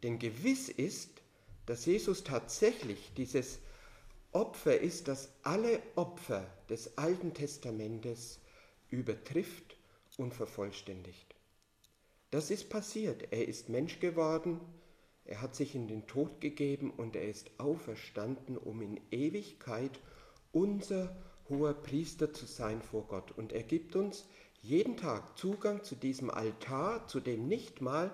Denn 0.02 0.18
gewiss 0.18 0.68
ist, 0.68 1.10
dass 1.66 1.86
Jesus 1.86 2.24
tatsächlich 2.24 3.12
dieses 3.16 3.60
Opfer 4.32 4.78
ist, 4.80 5.08
das 5.08 5.30
alle 5.42 5.80
Opfer 5.94 6.46
des 6.68 6.96
Alten 6.98 7.34
Testamentes 7.34 8.40
übertrifft 8.90 9.76
und 10.16 10.34
vervollständigt. 10.34 11.34
Das 12.30 12.50
ist 12.50 12.70
passiert. 12.70 13.30
Er 13.30 13.46
ist 13.46 13.68
Mensch 13.68 14.00
geworden, 14.00 14.60
er 15.24 15.40
hat 15.40 15.54
sich 15.54 15.74
in 15.74 15.86
den 15.86 16.06
Tod 16.06 16.40
gegeben 16.40 16.90
und 16.90 17.14
er 17.14 17.28
ist 17.28 17.50
auferstanden, 17.58 18.56
um 18.56 18.82
in 18.82 19.00
Ewigkeit 19.10 20.00
unser 20.50 21.14
hoher 21.48 21.74
Priester 21.74 22.32
zu 22.32 22.46
sein 22.46 22.82
vor 22.82 23.06
Gott. 23.06 23.32
Und 23.32 23.52
er 23.52 23.62
gibt 23.62 23.94
uns 23.94 24.26
jeden 24.62 24.96
Tag 24.96 25.36
Zugang 25.36 25.82
zu 25.82 25.96
diesem 25.96 26.30
Altar, 26.30 27.06
zu 27.08 27.20
dem 27.20 27.48
nicht 27.48 27.80
mal 27.80 28.12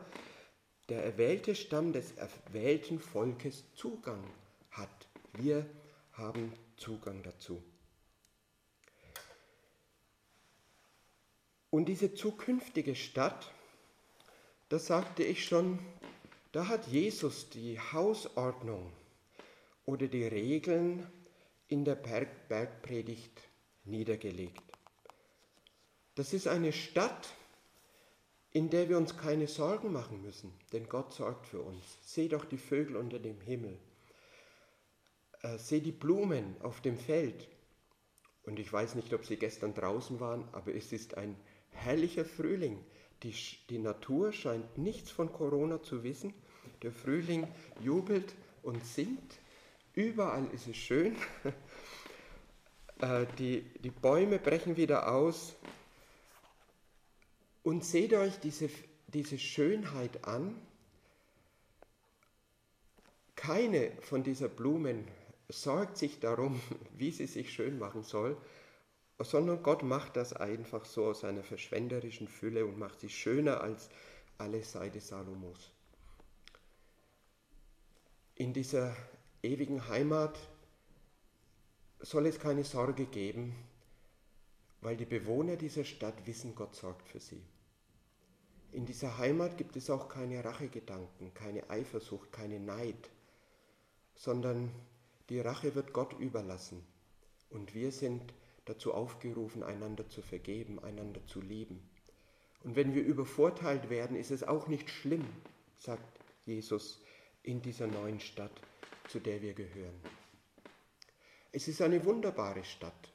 der 0.88 1.05
erwählte 1.05 1.55
Stamm 1.55 1.93
des 1.93 2.12
erwählten 2.12 2.99
Volkes 2.99 3.64
Zugang 3.75 4.25
hat. 4.71 5.09
Wir 5.35 5.67
haben 6.12 6.52
Zugang 6.78 7.23
dazu. 7.23 7.62
Und 11.71 11.87
diese 11.87 12.14
zukünftige 12.14 12.95
Stadt, 12.95 13.52
das 14.71 14.87
sagte 14.87 15.23
ich 15.23 15.45
schon, 15.45 15.78
da 16.52 16.69
hat 16.69 16.87
Jesus 16.87 17.50
die 17.50 17.78
Hausordnung 17.78 18.90
oder 19.85 20.07
die 20.07 20.25
Regeln 20.25 21.07
in 21.69 21.85
der 21.85 21.95
Berg 21.95 22.49
Bergpredigt 22.49 23.43
niedergelegt. 23.85 24.68
Das 26.19 26.33
ist 26.33 26.49
eine 26.49 26.73
Stadt, 26.73 27.29
in 28.51 28.71
der 28.71 28.89
wir 28.89 28.97
uns 28.97 29.17
keine 29.17 29.47
Sorgen 29.47 29.93
machen 29.93 30.21
müssen, 30.21 30.53
denn 30.73 30.89
Gott 30.89 31.15
sorgt 31.15 31.47
für 31.47 31.61
uns. 31.61 31.85
Seh 32.03 32.27
doch 32.27 32.45
die 32.45 32.59
Vögel 32.59 32.97
unter 32.97 33.21
dem 33.21 33.41
Himmel. 33.41 33.79
Äh, 35.43 35.59
seh 35.59 35.79
die 35.79 35.93
Blumen 35.93 36.57
auf 36.61 36.81
dem 36.81 36.99
Feld. 36.99 37.47
Und 38.43 38.59
ich 38.59 38.73
weiß 38.73 38.97
nicht, 38.97 39.15
ob 39.15 39.25
Sie 39.25 39.37
gestern 39.37 39.75
draußen 39.75 40.19
waren, 40.19 40.49
aber 40.51 40.75
es 40.75 40.93
ist 40.93 41.17
ein 41.17 41.37
herrlicher 41.71 42.25
Frühling. 42.25 42.85
Die, 43.23 43.33
die 43.71 43.79
Natur 43.79 44.33
scheint 44.33 44.77
nichts 44.77 45.13
von 45.13 45.33
Corona 45.33 45.85
zu 45.85 46.03
wissen. 46.03 46.35
Der 46.83 46.91
Frühling 46.91 47.47
jubelt 47.81 48.35
und 48.65 48.85
singt. 48.85 49.39
Überall 49.95 50.49
ist 50.53 50.67
es 50.67 50.77
schön. 50.77 51.15
Äh, 53.01 53.27
die, 53.39 53.61
die 53.79 53.91
Bäume 53.91 54.41
brechen 54.41 54.77
wieder 54.77 55.13
aus. 55.13 55.55
Und 57.69 57.85
seht 57.85 58.15
euch 58.15 58.41
diese, 58.41 58.71
diese 59.09 59.39
Schönheit 59.39 60.25
an. 60.25 60.59
Keine 63.37 63.93
von 64.01 64.23
dieser 64.23 64.49
Blumen 64.49 65.07
sorgt 65.51 65.99
sich 65.99 66.19
darum, 66.19 66.63
wie 66.97 67.11
sie 67.11 67.27
sich 67.27 67.53
schön 67.53 67.79
machen 67.79 68.05
soll, 68.05 68.39
sondern 69.19 69.63
Gott 69.63 69.83
macht 69.83 70.17
das 70.17 70.33
einfach 70.33 70.87
so 70.87 71.09
aus 71.09 71.21
seiner 71.21 71.43
verschwenderischen 71.43 72.27
Fülle 72.27 72.65
und 72.65 72.79
macht 72.79 73.01
sie 73.01 73.11
schöner 73.11 73.61
als 73.61 73.91
alle 74.39 74.63
Seide 74.63 75.03
Salomos. 75.03 75.71
In 78.35 78.55
dieser 78.55 78.97
ewigen 79.43 79.87
Heimat 79.89 80.39
soll 82.01 82.29
es 82.29 82.41
keine 82.41 82.65
Sorge 82.65 83.05
geben, 83.05 83.55
weil 84.81 84.97
die 84.97 85.05
Bewohner 85.05 85.57
dieser 85.57 85.85
Stadt 85.85 86.27
wissen, 86.27 86.55
Gott 86.55 86.75
sorgt 86.75 87.07
für 87.07 87.21
sie. 87.21 87.43
In 88.73 88.85
dieser 88.85 89.17
Heimat 89.19 89.57
gibt 89.57 89.77
es 89.77 89.89
auch 89.89 90.09
keine 90.09 90.45
Rachegedanken, 90.45 91.33
keine 91.35 91.69
Eifersucht, 91.71 92.33
keine 92.33 92.61
Neid, 92.61 93.11
sondern 94.15 94.71
die 95.31 95.41
Rache 95.41 95.75
wird 95.75 95.93
Gott 95.93 96.19
überlassen 96.19 96.85
und 97.51 97.75
wir 97.75 97.93
sind 97.93 98.35
dazu 98.67 98.93
aufgerufen, 98.93 99.63
einander 99.63 100.09
zu 100.09 100.21
vergeben, 100.21 100.79
einander 100.81 101.25
zu 101.27 101.41
lieben. 101.41 101.89
Und 102.63 102.77
wenn 102.77 102.95
wir 102.95 103.03
übervorteilt 103.03 103.89
werden, 103.89 104.17
ist 104.17 104.31
es 104.31 104.43
auch 104.43 104.69
nicht 104.69 104.91
schlimm, 104.91 105.25
sagt 105.79 106.21
Jesus 106.45 107.01
in 107.43 107.63
dieser 107.63 107.87
neuen 107.87 108.21
Stadt, 108.21 108.53
zu 109.09 109.21
der 109.21 109.41
wir 109.41 109.55
gehören. 109.55 109.99
Es 111.53 111.69
ist 111.69 111.81
eine 111.81 112.05
wunderbare 112.05 112.65
Stadt, 112.65 113.13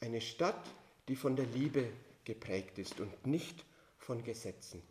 eine 0.00 0.20
Stadt, 0.20 0.68
die 1.06 1.14
von 1.14 1.36
der 1.36 1.46
Liebe 1.46 1.88
geprägt 2.24 2.78
ist 2.78 2.98
und 2.98 3.26
nicht 3.26 3.64
von 4.10 4.24
Gesetzen, 4.24 4.82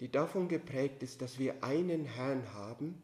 die 0.00 0.10
davon 0.10 0.48
geprägt 0.48 1.04
ist, 1.04 1.22
dass 1.22 1.38
wir 1.38 1.62
einen 1.62 2.04
Herrn 2.04 2.52
haben, 2.52 3.00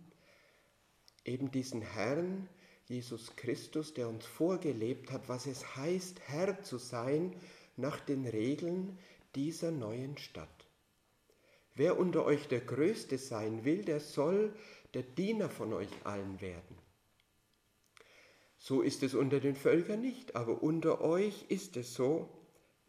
eben 1.24 1.52
diesen 1.52 1.82
Herrn, 1.82 2.48
Jesus 2.88 3.36
Christus, 3.36 3.94
der 3.94 4.08
uns 4.08 4.26
vorgelebt 4.26 5.12
hat, 5.12 5.28
was 5.28 5.46
es 5.46 5.76
heißt, 5.76 6.18
Herr 6.26 6.64
zu 6.64 6.78
sein 6.78 7.36
nach 7.76 8.00
den 8.00 8.26
Regeln 8.26 8.98
dieser 9.36 9.70
neuen 9.70 10.18
Stadt. 10.18 10.66
Wer 11.76 11.96
unter 11.96 12.24
euch 12.24 12.48
der 12.48 12.62
Größte 12.62 13.16
sein 13.16 13.64
will, 13.64 13.84
der 13.84 14.00
soll 14.00 14.52
der 14.94 15.04
Diener 15.04 15.48
von 15.48 15.72
euch 15.72 15.92
allen 16.02 16.40
werden. 16.40 16.76
So 18.58 18.82
ist 18.82 19.04
es 19.04 19.14
unter 19.14 19.38
den 19.38 19.54
Völkern 19.54 20.00
nicht, 20.00 20.34
aber 20.34 20.60
unter 20.60 21.00
euch 21.02 21.44
ist 21.48 21.76
es 21.76 21.94
so, 21.94 22.28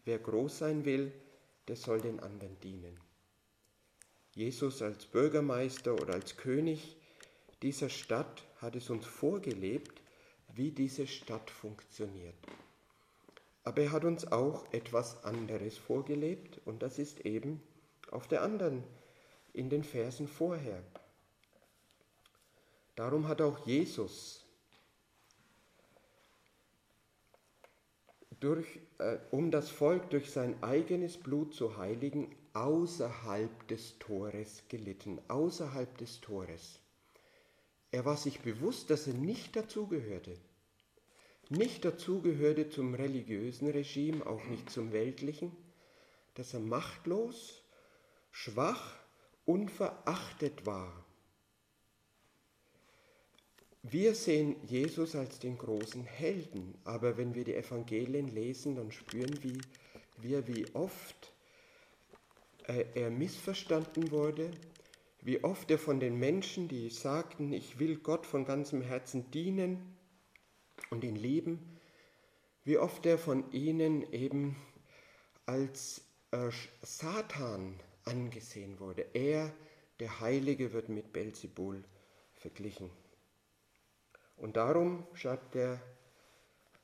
wer 0.06 0.18
groß 0.18 0.58
sein 0.58 0.86
will, 0.86 1.14
der 1.68 1.76
soll 1.76 2.02
den 2.02 2.20
anderen 2.20 2.60
dienen. 2.62 3.00
Jesus 4.34 4.82
als 4.82 5.06
Bürgermeister 5.06 5.94
oder 5.94 6.14
als 6.14 6.38
König 6.38 6.96
dieser 7.62 7.90
Stadt 7.90 8.44
hat 8.58 8.76
es 8.76 8.90
uns 8.90 9.06
vorgelebt, 9.06 10.02
wie 10.54 10.72
diese 10.72 11.06
Stadt 11.06 11.52
funktioniert. 11.52 12.36
Aber 13.64 13.82
er 13.82 13.92
hat 13.92 14.06
uns 14.06 14.32
auch 14.32 14.72
etwas 14.74 15.24
anderes 15.24 15.78
vorgelebt 15.78 16.60
und 16.66 16.82
das 16.82 16.98
ist 16.98 17.26
eben 17.26 17.62
auf 18.10 18.28
der 18.28 18.42
anderen, 18.42 18.84
in 19.54 19.70
den 19.70 19.84
Versen 19.84 20.28
vorher. 20.28 20.82
Darum 22.96 23.28
hat 23.28 23.42
auch 23.42 23.66
Jesus, 23.66 24.46
durch, 28.42 28.80
äh, 28.98 29.18
um 29.32 29.52
das 29.52 29.70
Volk 29.70 30.10
durch 30.10 30.32
sein 30.32 30.62
eigenes 30.62 31.18
Blut 31.18 31.54
zu 31.54 31.78
heiligen, 31.78 32.36
außerhalb 32.54 33.68
des 33.70 33.98
Tores 34.00 34.64
gelitten, 34.68 35.22
außerhalb 35.30 35.98
des 35.98 36.20
Tores. 36.20 36.80
Er 37.92 38.04
war 38.04 38.18
sich 38.18 38.42
bewusst, 38.42 38.90
dass 38.90 39.08
er 39.08 39.14
nicht 39.14 39.56
dazugehörte. 39.56 40.38
Nicht 41.50 41.86
dazugehörte 41.86 42.70
zum 42.70 42.94
religiösen 42.94 43.70
Regime, 43.70 44.26
auch 44.26 44.44
nicht 44.46 44.70
zum 44.70 44.92
weltlichen, 44.92 45.52
dass 46.34 46.54
er 46.54 46.62
machtlos, 46.62 47.64
schwach 48.32 48.96
und 49.46 49.70
verachtet 49.70 50.66
war. 50.66 51.01
Wir 53.84 54.14
sehen 54.14 54.56
Jesus 54.68 55.16
als 55.16 55.40
den 55.40 55.58
großen 55.58 56.04
Helden, 56.04 56.78
aber 56.84 57.18
wenn 57.18 57.34
wir 57.34 57.44
die 57.44 57.56
Evangelien 57.56 58.28
lesen, 58.28 58.76
dann 58.76 58.92
spüren 58.92 59.40
wir, 60.18 60.48
wie 60.48 60.68
oft 60.76 61.34
äh, 62.68 62.86
er 62.94 63.10
missverstanden 63.10 64.12
wurde, 64.12 64.52
wie 65.24 65.44
oft 65.44 65.72
er 65.72 65.80
von 65.80 66.00
den 66.00 66.20
Menschen, 66.20 66.68
die 66.68 66.92
sagten, 66.92 67.52
ich 67.54 67.80
will 67.80 67.98
Gott 67.98 68.28
von 68.28 68.46
ganzem 68.46 68.84
Herzen 68.84 69.32
dienen 69.32 69.98
und 70.92 71.04
ihn 71.04 71.16
lieben, 71.16 71.80
wie 72.64 72.78
oft 72.78 73.04
er 73.08 73.18
von 73.18 73.52
ihnen 73.52 74.14
eben 74.14 74.58
als 75.48 76.04
äh, 76.30 76.52
Satan 76.84 77.80
angesehen 78.06 78.80
wurde. 78.80 79.08
Er, 79.14 79.52
der 80.00 80.20
Heilige, 80.20 80.72
wird 80.72 80.90
mit 80.90 81.12
Belzebul 81.14 81.84
verglichen. 82.36 82.92
Und 84.42 84.58
darum, 84.58 85.06
schreibt 85.14 85.54
der 85.54 85.80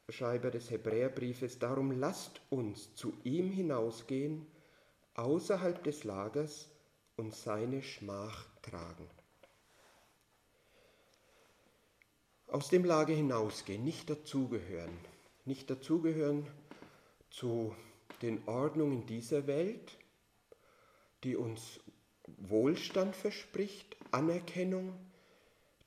Schreiber 0.09 0.51
des 0.51 0.69
Hebräerbriefes, 0.69 1.57
darum 1.57 1.91
lasst 1.91 2.39
uns 2.51 2.93
zu 2.93 3.13
ihm 3.23 3.49
hinausgehen, 3.51 4.45
außerhalb 5.15 5.83
des 5.83 6.03
Lagers, 6.03 6.69
und 7.15 7.33
seine 7.33 7.81
Schmach 7.81 8.45
tragen. 8.61 9.09
Aus 12.45 12.69
dem 12.69 12.85
Lager 12.85 13.15
hinausgehen, 13.15 13.83
nicht 13.83 14.07
dazugehören, 14.07 14.95
nicht 15.45 15.67
dazugehören 15.67 16.45
zu 17.31 17.75
den 18.21 18.47
Ordnungen 18.47 19.07
dieser 19.07 19.47
Welt, 19.47 19.97
die 21.23 21.35
uns 21.35 21.79
Wohlstand 22.37 23.15
verspricht, 23.15 23.97
Anerkennung, 24.11 24.93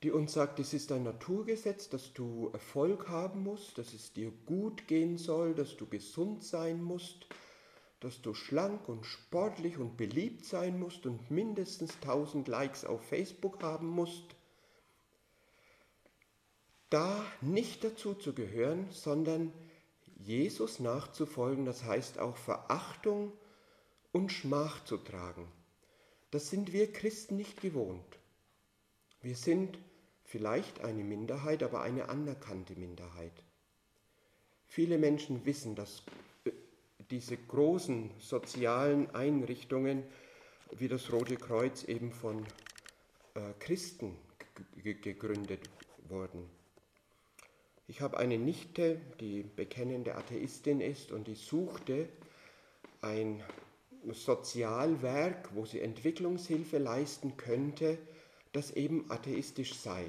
die 0.03 0.11
uns 0.11 0.33
sagt, 0.33 0.59
es 0.59 0.73
ist 0.73 0.91
ein 0.91 1.03
Naturgesetz, 1.03 1.89
dass 1.89 2.13
du 2.13 2.49
Erfolg 2.53 3.07
haben 3.09 3.43
musst, 3.43 3.77
dass 3.77 3.93
es 3.93 4.13
dir 4.13 4.31
gut 4.45 4.87
gehen 4.87 5.17
soll, 5.17 5.53
dass 5.53 5.77
du 5.77 5.85
gesund 5.85 6.43
sein 6.43 6.81
musst, 6.81 7.27
dass 7.99 8.21
du 8.21 8.33
schlank 8.33 8.89
und 8.89 9.05
sportlich 9.05 9.77
und 9.77 9.97
beliebt 9.97 10.43
sein 10.43 10.79
musst 10.79 11.05
und 11.05 11.29
mindestens 11.29 11.93
1000 12.01 12.47
Likes 12.47 12.83
auf 12.83 13.03
Facebook 13.03 13.61
haben 13.61 13.87
musst, 13.87 14.35
da 16.89 17.23
nicht 17.41 17.83
dazu 17.83 18.15
zu 18.15 18.33
gehören, 18.33 18.87
sondern 18.89 19.53
Jesus 20.17 20.79
nachzufolgen, 20.79 21.65
das 21.65 21.83
heißt 21.83 22.17
auch 22.17 22.37
Verachtung 22.37 23.31
und 24.11 24.31
Schmach 24.31 24.83
zu 24.83 24.97
tragen. 24.97 25.47
Das 26.31 26.49
sind 26.49 26.73
wir 26.73 26.91
Christen 26.91 27.37
nicht 27.37 27.61
gewohnt. 27.61 28.19
Wir 29.21 29.35
sind 29.35 29.77
vielleicht 30.31 30.81
eine 30.81 31.03
Minderheit, 31.03 31.61
aber 31.61 31.81
eine 31.81 32.07
anerkannte 32.07 32.75
Minderheit. 32.75 33.33
Viele 34.65 34.97
Menschen 34.97 35.45
wissen, 35.45 35.75
dass 35.75 36.03
diese 37.09 37.35
großen 37.35 38.09
sozialen 38.19 39.13
Einrichtungen 39.13 40.03
wie 40.71 40.87
das 40.87 41.11
Rote 41.11 41.35
Kreuz 41.35 41.83
eben 41.83 42.13
von 42.13 42.45
äh, 43.33 43.41
Christen 43.59 44.15
gegründet 44.81 45.69
wurden. 46.07 46.49
Ich 47.87 47.99
habe 47.99 48.17
eine 48.17 48.37
Nichte, 48.37 49.01
die 49.19 49.43
bekennende 49.43 50.15
Atheistin 50.15 50.79
ist 50.79 51.11
und 51.11 51.27
die 51.27 51.35
suchte 51.35 52.07
ein 53.01 53.43
Sozialwerk, 54.13 55.49
wo 55.53 55.65
sie 55.65 55.81
Entwicklungshilfe 55.81 56.77
leisten 56.77 57.35
könnte, 57.35 57.97
das 58.51 58.71
eben 58.71 59.09
atheistisch 59.09 59.75
sei. 59.75 60.05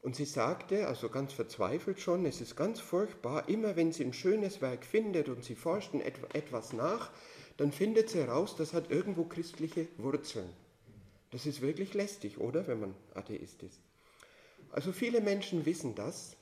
Und 0.00 0.16
sie 0.16 0.24
sagte, 0.24 0.88
also 0.88 1.08
ganz 1.08 1.32
verzweifelt 1.32 2.00
schon, 2.00 2.26
es 2.26 2.40
ist 2.40 2.56
ganz 2.56 2.80
furchtbar, 2.80 3.48
immer 3.48 3.76
wenn 3.76 3.92
sie 3.92 4.04
ein 4.04 4.12
schönes 4.12 4.60
Werk 4.60 4.84
findet 4.84 5.28
und 5.28 5.44
sie 5.44 5.54
forscht 5.54 5.94
etwas 5.94 6.72
nach, 6.72 7.12
dann 7.56 7.70
findet 7.70 8.10
sie 8.10 8.18
heraus, 8.18 8.56
das 8.56 8.72
hat 8.72 8.90
irgendwo 8.90 9.24
christliche 9.24 9.86
Wurzeln. 9.98 10.48
Das 11.30 11.46
ist 11.46 11.62
wirklich 11.62 11.94
lästig, 11.94 12.38
oder, 12.38 12.66
wenn 12.66 12.80
man 12.80 12.94
Atheist 13.14 13.62
ist. 13.62 13.80
Also 14.72 14.90
viele 14.90 15.20
Menschen 15.20 15.66
wissen 15.66 15.94
das 15.94 16.36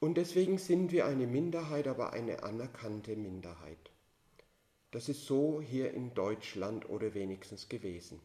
und 0.00 0.16
deswegen 0.16 0.58
sind 0.58 0.90
wir 0.90 1.06
eine 1.06 1.26
Minderheit, 1.26 1.86
aber 1.86 2.12
eine 2.12 2.42
anerkannte 2.42 3.14
Minderheit. 3.14 3.90
Das 4.90 5.08
ist 5.08 5.24
so 5.24 5.60
hier 5.60 5.92
in 5.92 6.14
Deutschland 6.14 6.88
oder 6.88 7.14
wenigstens 7.14 7.68
gewesen. 7.68 8.20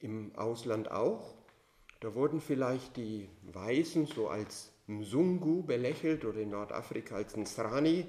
Im 0.00 0.34
Ausland 0.36 0.90
auch. 0.90 1.34
Da 2.00 2.14
wurden 2.14 2.40
vielleicht 2.40 2.96
die 2.96 3.28
Weißen 3.42 4.06
so 4.06 4.28
als 4.28 4.72
Mzungu 4.86 5.62
belächelt 5.62 6.24
oder 6.24 6.40
in 6.40 6.50
Nordafrika 6.50 7.16
als 7.16 7.36
Nsrani, 7.36 8.06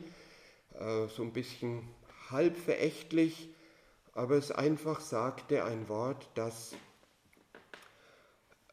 äh, 0.75 1.08
so 1.08 1.23
ein 1.23 1.34
bisschen 1.34 1.84
halb 2.30 2.56
verächtlich, 2.56 3.49
aber 4.13 4.36
es 4.36 4.52
einfach 4.52 4.99
sagte 5.02 5.65
ein 5.65 5.89
Wort, 5.89 6.30
das, 6.36 6.75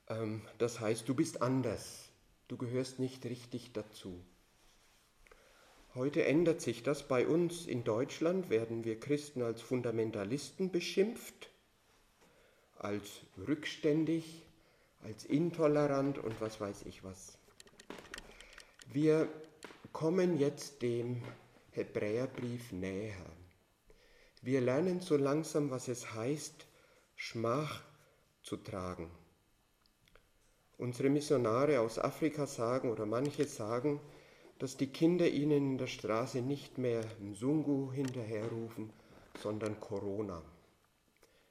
ähm, 0.09 0.43
das 0.59 0.81
heißt, 0.81 1.09
du 1.09 1.15
bist 1.15 1.43
anders, 1.43 2.11
du 2.49 2.57
gehörst 2.57 2.99
nicht 2.99 3.25
richtig 3.25 3.73
dazu. 3.73 4.23
Heute 5.95 6.27
ändert 6.27 6.61
sich 6.61 6.83
das. 6.83 7.09
Bei 7.09 7.27
uns 7.27 7.67
in 7.67 7.83
Deutschland 7.83 8.51
werden 8.51 8.85
wir 8.85 9.01
Christen 9.01 9.41
als 9.41 9.63
Fundamentalisten 9.63 10.71
beschimpft, 10.71 11.51
als 12.79 13.21
rückständig, 13.47 14.43
als 15.03 15.25
intolerant 15.25 16.19
und 16.19 16.41
was 16.41 16.61
weiß 16.61 16.83
ich 16.87 17.05
was. 17.05 17.39
Wir 18.93 19.29
kommen 19.93 20.39
jetzt 20.39 20.83
dem 20.83 21.23
Hebräerbrief 21.73 22.73
näher. 22.73 23.27
Wir 24.43 24.61
lernen 24.61 25.01
so 25.01 25.17
langsam, 25.17 25.71
was 25.71 25.89
es 25.89 26.15
heißt, 26.15 26.67
Schmach 27.15 27.83
zu 28.43 28.57
tragen. 28.57 29.11
Unsere 30.79 31.09
Missionare 31.09 31.81
aus 31.81 31.99
Afrika 31.99 32.47
sagen 32.47 32.91
oder 32.91 33.07
manche 33.07 33.47
sagen, 33.47 34.01
dass 34.59 34.77
die 34.77 34.89
Kinder 34.89 35.29
ihnen 35.29 35.73
in 35.73 35.79
der 35.79 35.87
Straße 35.87 36.43
nicht 36.43 36.79
mehr 36.79 37.03
Mzungu 37.21 37.93
hinterherrufen, 37.93 38.93
sondern 39.43 39.81
Corona. 39.81 40.43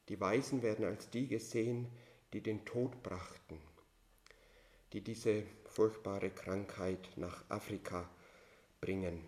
Die 0.09 0.19
Weisen 0.19 0.61
werden 0.61 0.85
als 0.85 1.09
die 1.09 1.27
gesehen, 1.27 1.87
die 2.33 2.41
den 2.41 2.65
Tod 2.65 3.01
brachten, 3.01 3.57
die 4.93 5.01
diese 5.01 5.43
furchtbare 5.65 6.29
Krankheit 6.29 7.09
nach 7.15 7.43
Afrika 7.49 8.09
bringen. 8.81 9.21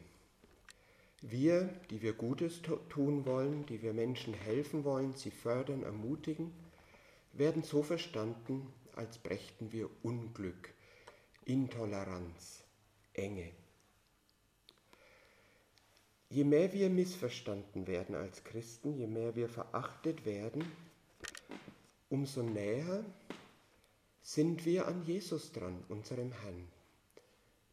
Wir, 1.22 1.68
die 1.90 2.02
wir 2.02 2.13
Gutes 2.13 2.62
tun 2.62 3.26
wollen, 3.26 3.66
die 3.66 3.82
wir 3.82 3.94
Menschen 3.94 4.36
helfen 4.36 4.84
wollen, 4.84 5.13
sie 5.13 5.32
fördern, 5.32 5.82
ermutigen, 5.82 6.54
werden 7.34 7.63
so 7.63 7.82
verstanden, 7.82 8.72
als 8.96 9.18
brächten 9.18 9.72
wir 9.72 9.90
Unglück, 10.04 10.74
Intoleranz, 11.46 12.63
Enge. 13.13 13.52
Je 16.30 16.44
mehr 16.44 16.74
wir 16.74 16.90
missverstanden 16.90 17.88
werden 17.88 18.16
als 18.16 18.44
Christen, 18.44 18.94
je 18.94 19.08
mehr 19.08 19.36
wir 19.36 19.48
verachtet 19.48 20.26
werden, 20.26 20.70
umso 22.10 22.44
näher 22.44 23.06
sind 24.22 24.66
wir 24.66 24.88
an 24.88 25.04
Jesus 25.06 25.54
dran, 25.54 25.86
unserem 25.88 26.34
Herrn. 26.34 26.68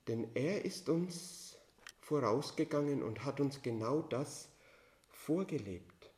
Denn 0.07 0.29
er 0.35 0.65
ist 0.65 0.89
uns 0.89 1.57
vorausgegangen 2.01 3.03
und 3.03 3.25
hat 3.25 3.41
uns 3.41 3.61
genau 3.63 4.03
das 4.03 4.49
vorgelebt. 5.09 6.13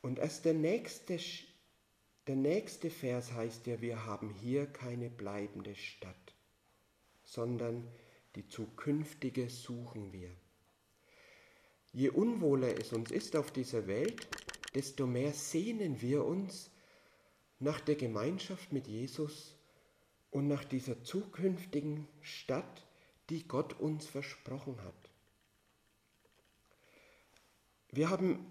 Und 0.00 0.18
erst 0.18 0.46
der 0.46 0.54
nächste, 0.54 1.18
der 2.26 2.36
nächste 2.36 2.88
Vers 2.88 3.32
heißt 3.32 3.66
ja, 3.66 3.82
wir 3.82 4.06
haben 4.06 4.30
hier 4.30 4.66
keine 4.66 5.10
bleibende 5.10 5.74
Stadt, 5.74 6.34
sondern 7.22 7.86
die 8.34 8.48
zukünftige 8.48 9.50
suchen 9.50 10.12
wir. 10.12 10.30
Je 11.92 12.08
unwohler 12.08 12.78
es 12.78 12.92
uns 12.92 13.10
ist 13.10 13.36
auf 13.36 13.50
dieser 13.50 13.86
Welt, 13.86 14.26
desto 14.74 15.06
mehr 15.06 15.32
sehnen 15.32 16.00
wir 16.00 16.24
uns 16.24 16.70
nach 17.58 17.80
der 17.80 17.96
Gemeinschaft 17.96 18.72
mit 18.72 18.86
Jesus 18.88 19.54
und 20.30 20.48
nach 20.48 20.64
dieser 20.64 21.04
zukünftigen 21.04 22.08
Stadt, 22.22 22.86
die 23.28 23.46
Gott 23.46 23.78
uns 23.78 24.06
versprochen 24.06 24.82
hat. 24.82 25.10
Wir 27.90 28.08
haben 28.08 28.50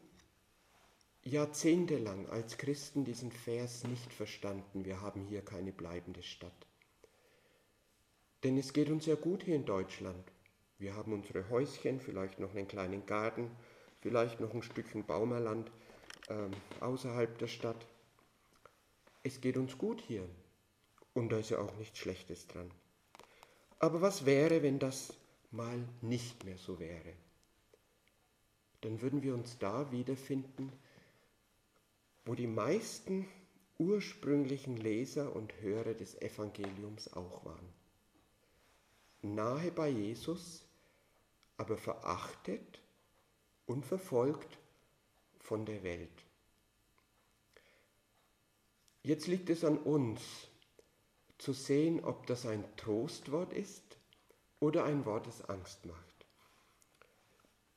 jahrzehntelang 1.24 2.30
als 2.30 2.58
Christen 2.58 3.06
diesen 3.06 3.32
Vers 3.32 3.84
nicht 3.86 4.14
verstanden. 4.14 4.86
Wir 4.86 5.02
haben 5.02 5.26
hier 5.26 5.42
keine 5.42 5.72
bleibende 5.72 6.22
Stadt. 6.22 6.68
Denn 8.44 8.58
es 8.58 8.74
geht 8.74 8.90
uns 8.90 9.08
ja 9.08 9.16
gut 9.16 9.44
hier 9.44 9.56
in 9.56 9.66
Deutschland. 9.66 10.32
Wir 10.82 10.96
haben 10.96 11.14
unsere 11.14 11.48
Häuschen, 11.52 12.00
vielleicht 12.00 12.40
noch 12.40 12.56
einen 12.56 12.68
kleinen 12.68 13.06
Garten, 13.06 13.52
vielleicht 14.00 14.40
noch 14.40 14.52
ein 14.52 14.64
Stückchen 14.64 15.06
Baumerland 15.06 15.70
äh, 16.28 16.50
außerhalb 16.84 17.38
der 17.38 17.46
Stadt. 17.46 17.86
Es 19.22 19.42
geht 19.42 19.58
uns 19.58 19.78
gut 19.78 20.02
hier. 20.02 20.28
Und 21.14 21.32
da 21.32 21.38
ist 21.38 21.52
ja 21.52 21.60
auch 21.60 21.76
nichts 21.76 22.00
Schlechtes 22.00 22.48
dran. 22.48 22.72
Aber 23.78 24.02
was 24.02 24.26
wäre, 24.26 24.64
wenn 24.64 24.80
das 24.80 25.14
mal 25.52 25.88
nicht 26.02 26.46
mehr 26.46 26.58
so 26.58 26.80
wäre? 26.80 27.14
Dann 28.82 29.04
würden 29.04 29.22
wir 29.22 29.36
uns 29.36 29.60
da 29.60 29.92
wiederfinden, 29.92 30.72
wo 32.26 32.34
die 32.34 32.48
meisten 32.48 33.28
ursprünglichen 33.78 34.78
Leser 34.78 35.36
und 35.36 35.54
Hörer 35.62 35.94
des 35.94 36.20
Evangeliums 36.20 37.14
auch 37.14 37.46
waren. 37.46 37.70
Nahe 39.22 39.72
bei 39.72 39.90
Jesus, 39.90 40.64
aber 41.62 41.78
verachtet 41.78 42.82
und 43.68 43.86
verfolgt 43.86 44.58
von 45.38 45.64
der 45.64 45.84
Welt. 45.84 46.26
Jetzt 49.04 49.28
liegt 49.28 49.48
es 49.52 49.64
an 49.64 49.78
uns, 49.78 50.22
zu 51.38 51.54
sehen, 51.54 52.04
ob 52.04 52.26
das 52.26 52.48
ein 52.48 52.64
Trostwort 52.78 53.54
ist 53.54 53.98
oder 54.60 54.86
ein 54.86 55.06
Wort, 55.06 55.28
das 55.28 55.48
Angst 55.50 55.86
macht. 55.86 56.26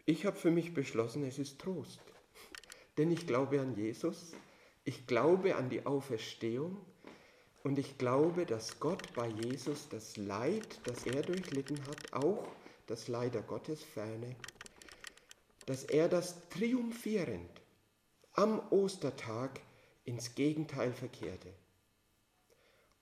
Ich 0.07 0.25
habe 0.25 0.37
für 0.37 0.51
mich 0.51 0.73
beschlossen, 0.73 1.23
es 1.25 1.39
ist 1.39 1.59
Trost. 1.59 2.01
Denn 2.99 3.11
ich 3.11 3.27
glaube 3.27 3.61
an 3.61 3.77
Jesus, 3.77 4.33
ich 4.85 5.07
glaube 5.07 5.57
an 5.57 5.69
die 5.69 5.85
Auferstehung 5.85 6.79
und 7.63 7.79
ich 7.79 7.99
glaube, 7.99 8.47
dass 8.47 8.81
Gott 8.81 9.13
bei 9.15 9.29
Jesus 9.29 9.89
das 9.91 10.17
Leid, 10.17 10.81
das 10.85 11.07
er 11.07 11.23
durchlitten 11.23 11.81
hat, 11.87 12.13
auch 12.15 12.47
das 12.87 13.09
Leid 13.09 13.35
der 13.35 13.43
Gottesferne, 13.43 14.37
dass 15.67 15.85
er 15.85 16.09
das 16.09 16.49
triumphierend 16.51 17.51
am 18.35 18.61
Ostertag 18.71 19.61
ins 20.05 20.35
Gegenteil 20.35 20.93
verkehrte. 20.93 21.53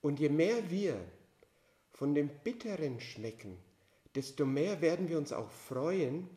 Und 0.01 0.19
je 0.19 0.29
mehr 0.29 0.69
wir 0.69 0.99
von 1.91 2.13
dem 2.15 2.29
Bitteren 2.43 2.99
schmecken, 2.99 3.57
desto 4.15 4.45
mehr 4.45 4.81
werden 4.81 5.09
wir 5.09 5.17
uns 5.17 5.33
auch 5.33 5.49
freuen 5.49 6.29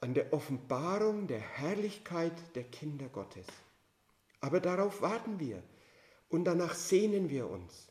an 0.00 0.14
der 0.14 0.32
Offenbarung 0.32 1.26
der 1.26 1.40
Herrlichkeit 1.40 2.32
der 2.54 2.64
Kinder 2.64 3.08
Gottes. 3.08 3.46
Aber 4.40 4.60
darauf 4.60 5.02
warten 5.02 5.38
wir 5.38 5.62
und 6.28 6.44
danach 6.44 6.74
sehnen 6.74 7.28
wir 7.28 7.50
uns. 7.50 7.88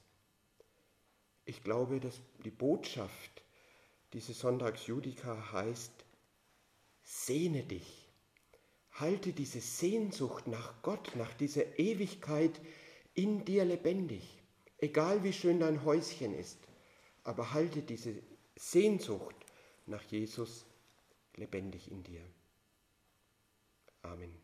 Ich 1.45 1.63
glaube, 1.63 1.99
dass 1.99 2.19
die 2.43 2.51
Botschaft 2.51 3.38
dieses 4.13 4.39
Sonntags 4.39 4.87
Judika 4.87 5.51
heißt, 5.51 5.91
sehne 7.03 7.63
dich, 7.63 8.09
halte 8.91 9.33
diese 9.33 9.61
Sehnsucht 9.61 10.47
nach 10.47 10.81
Gott, 10.81 11.15
nach 11.15 11.33
dieser 11.33 11.79
Ewigkeit 11.79 12.59
in 13.13 13.45
dir 13.45 13.65
lebendig. 13.65 14.23
Egal 14.77 15.23
wie 15.23 15.33
schön 15.33 15.59
dein 15.59 15.83
Häuschen 15.83 16.33
ist, 16.33 16.57
aber 17.23 17.53
halte 17.53 17.81
diese 17.81 18.15
Sehnsucht 18.55 19.35
nach 19.85 20.03
Jesus 20.03 20.65
lebendig 21.35 21.91
in 21.91 22.03
dir. 22.03 22.21
Amen. 24.01 24.35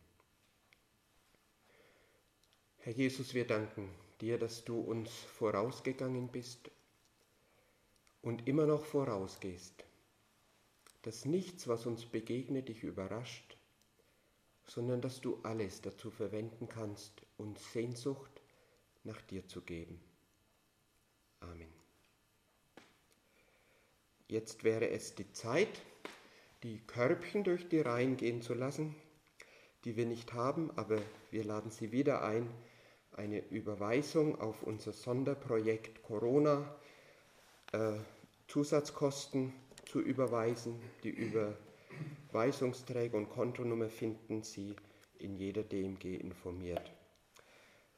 Herr 2.78 2.92
Jesus, 2.92 3.34
wir 3.34 3.46
danken 3.46 3.90
dir, 4.20 4.38
dass 4.38 4.64
du 4.64 4.78
uns 4.78 5.10
vorausgegangen 5.10 6.28
bist 6.28 6.70
und 8.26 8.48
immer 8.48 8.66
noch 8.66 8.84
vorausgehst, 8.84 9.84
dass 11.02 11.26
nichts, 11.26 11.68
was 11.68 11.86
uns 11.86 12.04
begegnet, 12.04 12.68
dich 12.68 12.82
überrascht, 12.82 13.56
sondern 14.66 15.00
dass 15.00 15.20
du 15.20 15.38
alles 15.44 15.80
dazu 15.80 16.10
verwenden 16.10 16.68
kannst, 16.68 17.22
uns 17.36 17.72
Sehnsucht 17.72 18.42
nach 19.04 19.22
dir 19.22 19.46
zu 19.46 19.60
geben. 19.60 20.00
Amen. 21.38 21.72
Jetzt 24.26 24.64
wäre 24.64 24.90
es 24.90 25.14
die 25.14 25.30
Zeit, 25.30 25.80
die 26.64 26.80
Körbchen 26.80 27.44
durch 27.44 27.68
die 27.68 27.80
Reihen 27.80 28.16
gehen 28.16 28.42
zu 28.42 28.54
lassen, 28.54 28.96
die 29.84 29.96
wir 29.96 30.06
nicht 30.06 30.32
haben, 30.32 30.72
aber 30.76 31.00
wir 31.30 31.44
laden 31.44 31.70
Sie 31.70 31.92
wieder 31.92 32.24
ein, 32.24 32.52
eine 33.12 33.38
Überweisung 33.50 34.40
auf 34.40 34.64
unser 34.64 34.92
Sonderprojekt 34.92 36.02
Corona 36.02 36.74
äh, 37.70 38.00
Zusatzkosten 38.48 39.52
zu 39.86 40.00
überweisen. 40.00 40.80
Die 41.02 41.10
Überweisungsträger 42.30 43.16
und 43.16 43.28
Kontonummer 43.28 43.88
finden 43.88 44.42
Sie 44.42 44.74
in 45.18 45.36
jeder 45.36 45.62
DMG 45.62 46.16
informiert. 46.16 46.92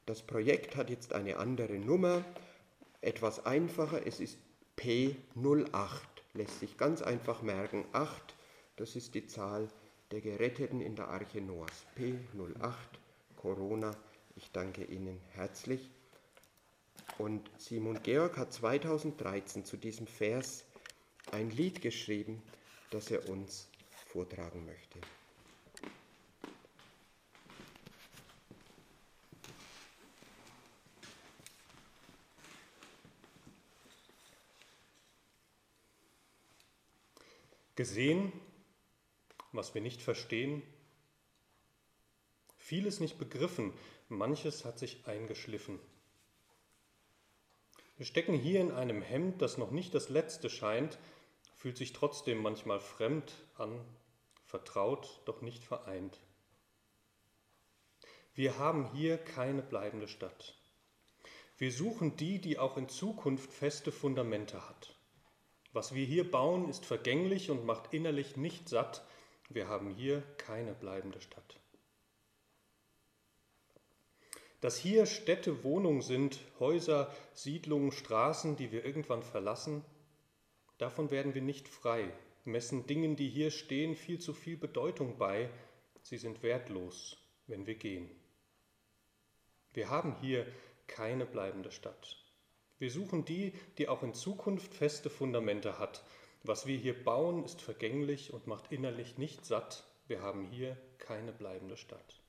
Das 0.06 0.22
Projekt 0.22 0.76
hat 0.76 0.90
jetzt 0.90 1.12
eine 1.12 1.36
andere 1.36 1.78
Nummer, 1.78 2.24
etwas 3.00 3.44
einfacher, 3.44 4.06
es 4.06 4.20
ist 4.20 4.38
P08, 4.78 6.00
lässt 6.34 6.60
sich 6.60 6.76
ganz 6.76 7.02
einfach 7.02 7.42
merken. 7.42 7.84
8, 7.92 8.34
das 8.76 8.96
ist 8.96 9.14
die 9.14 9.26
Zahl 9.26 9.68
der 10.10 10.20
Geretteten 10.20 10.80
in 10.80 10.96
der 10.96 11.08
Arche 11.08 11.40
Noahs. 11.40 11.86
P08, 11.96 12.72
Corona. 13.36 13.90
Ich 14.36 14.50
danke 14.52 14.84
Ihnen 14.84 15.20
herzlich. 15.34 15.90
Und 17.18 17.50
Simon 17.58 18.00
Georg 18.04 18.36
hat 18.36 18.52
2013 18.52 19.64
zu 19.64 19.76
diesem 19.76 20.06
Vers 20.06 20.64
ein 21.32 21.50
Lied 21.50 21.82
geschrieben, 21.82 22.40
das 22.90 23.10
er 23.10 23.28
uns 23.28 23.68
vortragen 24.06 24.64
möchte. 24.64 25.00
Gesehen, 37.74 38.32
was 39.52 39.74
wir 39.74 39.80
nicht 39.80 40.02
verstehen, 40.02 40.62
vieles 42.56 43.00
nicht 43.00 43.18
begriffen, 43.18 43.72
manches 44.08 44.64
hat 44.64 44.78
sich 44.78 45.06
eingeschliffen. 45.06 45.80
Wir 47.98 48.06
stecken 48.06 48.34
hier 48.34 48.60
in 48.60 48.70
einem 48.70 49.02
Hemd, 49.02 49.42
das 49.42 49.58
noch 49.58 49.72
nicht 49.72 49.92
das 49.92 50.08
letzte 50.08 50.48
scheint, 50.48 50.98
fühlt 51.56 51.76
sich 51.76 51.92
trotzdem 51.92 52.40
manchmal 52.40 52.78
fremd 52.78 53.34
an, 53.56 53.84
vertraut, 54.46 55.20
doch 55.24 55.42
nicht 55.42 55.64
vereint. 55.64 56.20
Wir 58.34 58.56
haben 58.56 58.88
hier 58.92 59.18
keine 59.18 59.62
bleibende 59.62 60.06
Stadt. 60.06 60.54
Wir 61.56 61.72
suchen 61.72 62.16
die, 62.16 62.40
die 62.40 62.60
auch 62.60 62.76
in 62.76 62.88
Zukunft 62.88 63.52
feste 63.52 63.90
Fundamente 63.90 64.68
hat. 64.68 64.96
Was 65.72 65.92
wir 65.92 66.06
hier 66.06 66.30
bauen, 66.30 66.68
ist 66.68 66.86
vergänglich 66.86 67.50
und 67.50 67.66
macht 67.66 67.92
innerlich 67.92 68.36
nicht 68.36 68.68
satt. 68.68 69.04
Wir 69.48 69.66
haben 69.66 69.90
hier 69.90 70.22
keine 70.36 70.72
bleibende 70.72 71.20
Stadt. 71.20 71.57
Dass 74.60 74.76
hier 74.76 75.06
Städte 75.06 75.62
Wohnungen 75.62 76.02
sind, 76.02 76.40
Häuser, 76.58 77.14
Siedlungen, 77.32 77.92
Straßen, 77.92 78.56
die 78.56 78.72
wir 78.72 78.84
irgendwann 78.84 79.22
verlassen, 79.22 79.84
davon 80.78 81.12
werden 81.12 81.34
wir 81.34 81.42
nicht 81.42 81.68
frei, 81.68 82.12
messen 82.44 82.86
Dingen, 82.86 83.14
die 83.14 83.28
hier 83.28 83.52
stehen, 83.52 83.94
viel 83.94 84.18
zu 84.18 84.32
viel 84.32 84.56
Bedeutung 84.56 85.16
bei, 85.16 85.48
sie 86.02 86.16
sind 86.16 86.42
wertlos, 86.42 87.18
wenn 87.46 87.66
wir 87.66 87.76
gehen. 87.76 88.10
Wir 89.74 89.90
haben 89.90 90.16
hier 90.20 90.44
keine 90.88 91.24
bleibende 91.24 91.70
Stadt. 91.70 92.16
Wir 92.80 92.90
suchen 92.90 93.24
die, 93.24 93.52
die 93.76 93.88
auch 93.88 94.02
in 94.02 94.14
Zukunft 94.14 94.74
feste 94.74 95.08
Fundamente 95.08 95.78
hat. 95.78 96.02
Was 96.42 96.66
wir 96.66 96.76
hier 96.76 97.04
bauen, 97.04 97.44
ist 97.44 97.60
vergänglich 97.60 98.32
und 98.32 98.48
macht 98.48 98.72
innerlich 98.72 99.18
nicht 99.18 99.44
satt. 99.44 99.84
Wir 100.08 100.22
haben 100.22 100.46
hier 100.46 100.76
keine 100.98 101.32
bleibende 101.32 101.76
Stadt 101.76 102.22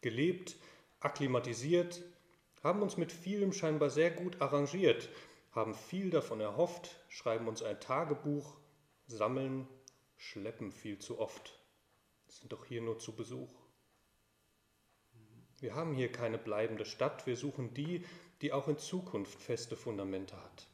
gelebt, 0.00 0.56
akklimatisiert, 1.00 2.02
haben 2.62 2.82
uns 2.82 2.96
mit 2.96 3.12
vielem 3.12 3.52
scheinbar 3.52 3.90
sehr 3.90 4.10
gut 4.10 4.40
arrangiert, 4.40 5.08
haben 5.52 5.74
viel 5.74 6.10
davon 6.10 6.40
erhofft, 6.40 6.96
schreiben 7.08 7.48
uns 7.48 7.62
ein 7.62 7.80
Tagebuch, 7.80 8.56
sammeln, 9.06 9.66
schleppen 10.16 10.72
viel 10.72 10.98
zu 10.98 11.18
oft, 11.18 11.58
sind 12.28 12.52
doch 12.52 12.64
hier 12.64 12.82
nur 12.82 12.98
zu 12.98 13.14
Besuch. 13.14 13.50
Wir 15.60 15.74
haben 15.74 15.94
hier 15.94 16.12
keine 16.12 16.38
bleibende 16.38 16.84
Stadt, 16.84 17.26
wir 17.26 17.36
suchen 17.36 17.74
die, 17.74 18.04
die 18.42 18.52
auch 18.52 18.68
in 18.68 18.78
Zukunft 18.78 19.40
feste 19.40 19.76
Fundamente 19.76 20.36
hat. 20.36 20.68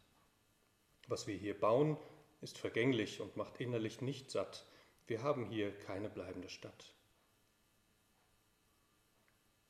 Was 1.07 1.27
wir 1.27 1.37
hier 1.37 1.59
bauen, 1.59 1.97
ist 2.43 2.59
vergänglich 2.59 3.21
und 3.21 3.37
macht 3.37 3.61
innerlich 3.61 4.03
nicht 4.03 4.31
satt. 4.31 4.67
Wir 5.07 5.23
haben 5.23 5.47
hier 5.47 5.73
keine 5.79 6.11
bleibende 6.11 6.51
Stadt 6.51 6.94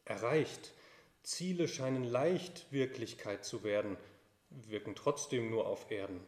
erreicht. 0.05 0.73
Ziele 1.23 1.69
scheinen 1.69 2.05
leicht 2.05 2.71
Wirklichkeit 2.71 3.45
zu 3.45 3.65
werden, 3.65 3.97
wirken 4.51 4.95
trotzdem 4.95 5.51
nur 5.51 5.67
auf 5.67 5.91
Erden. 5.91 6.21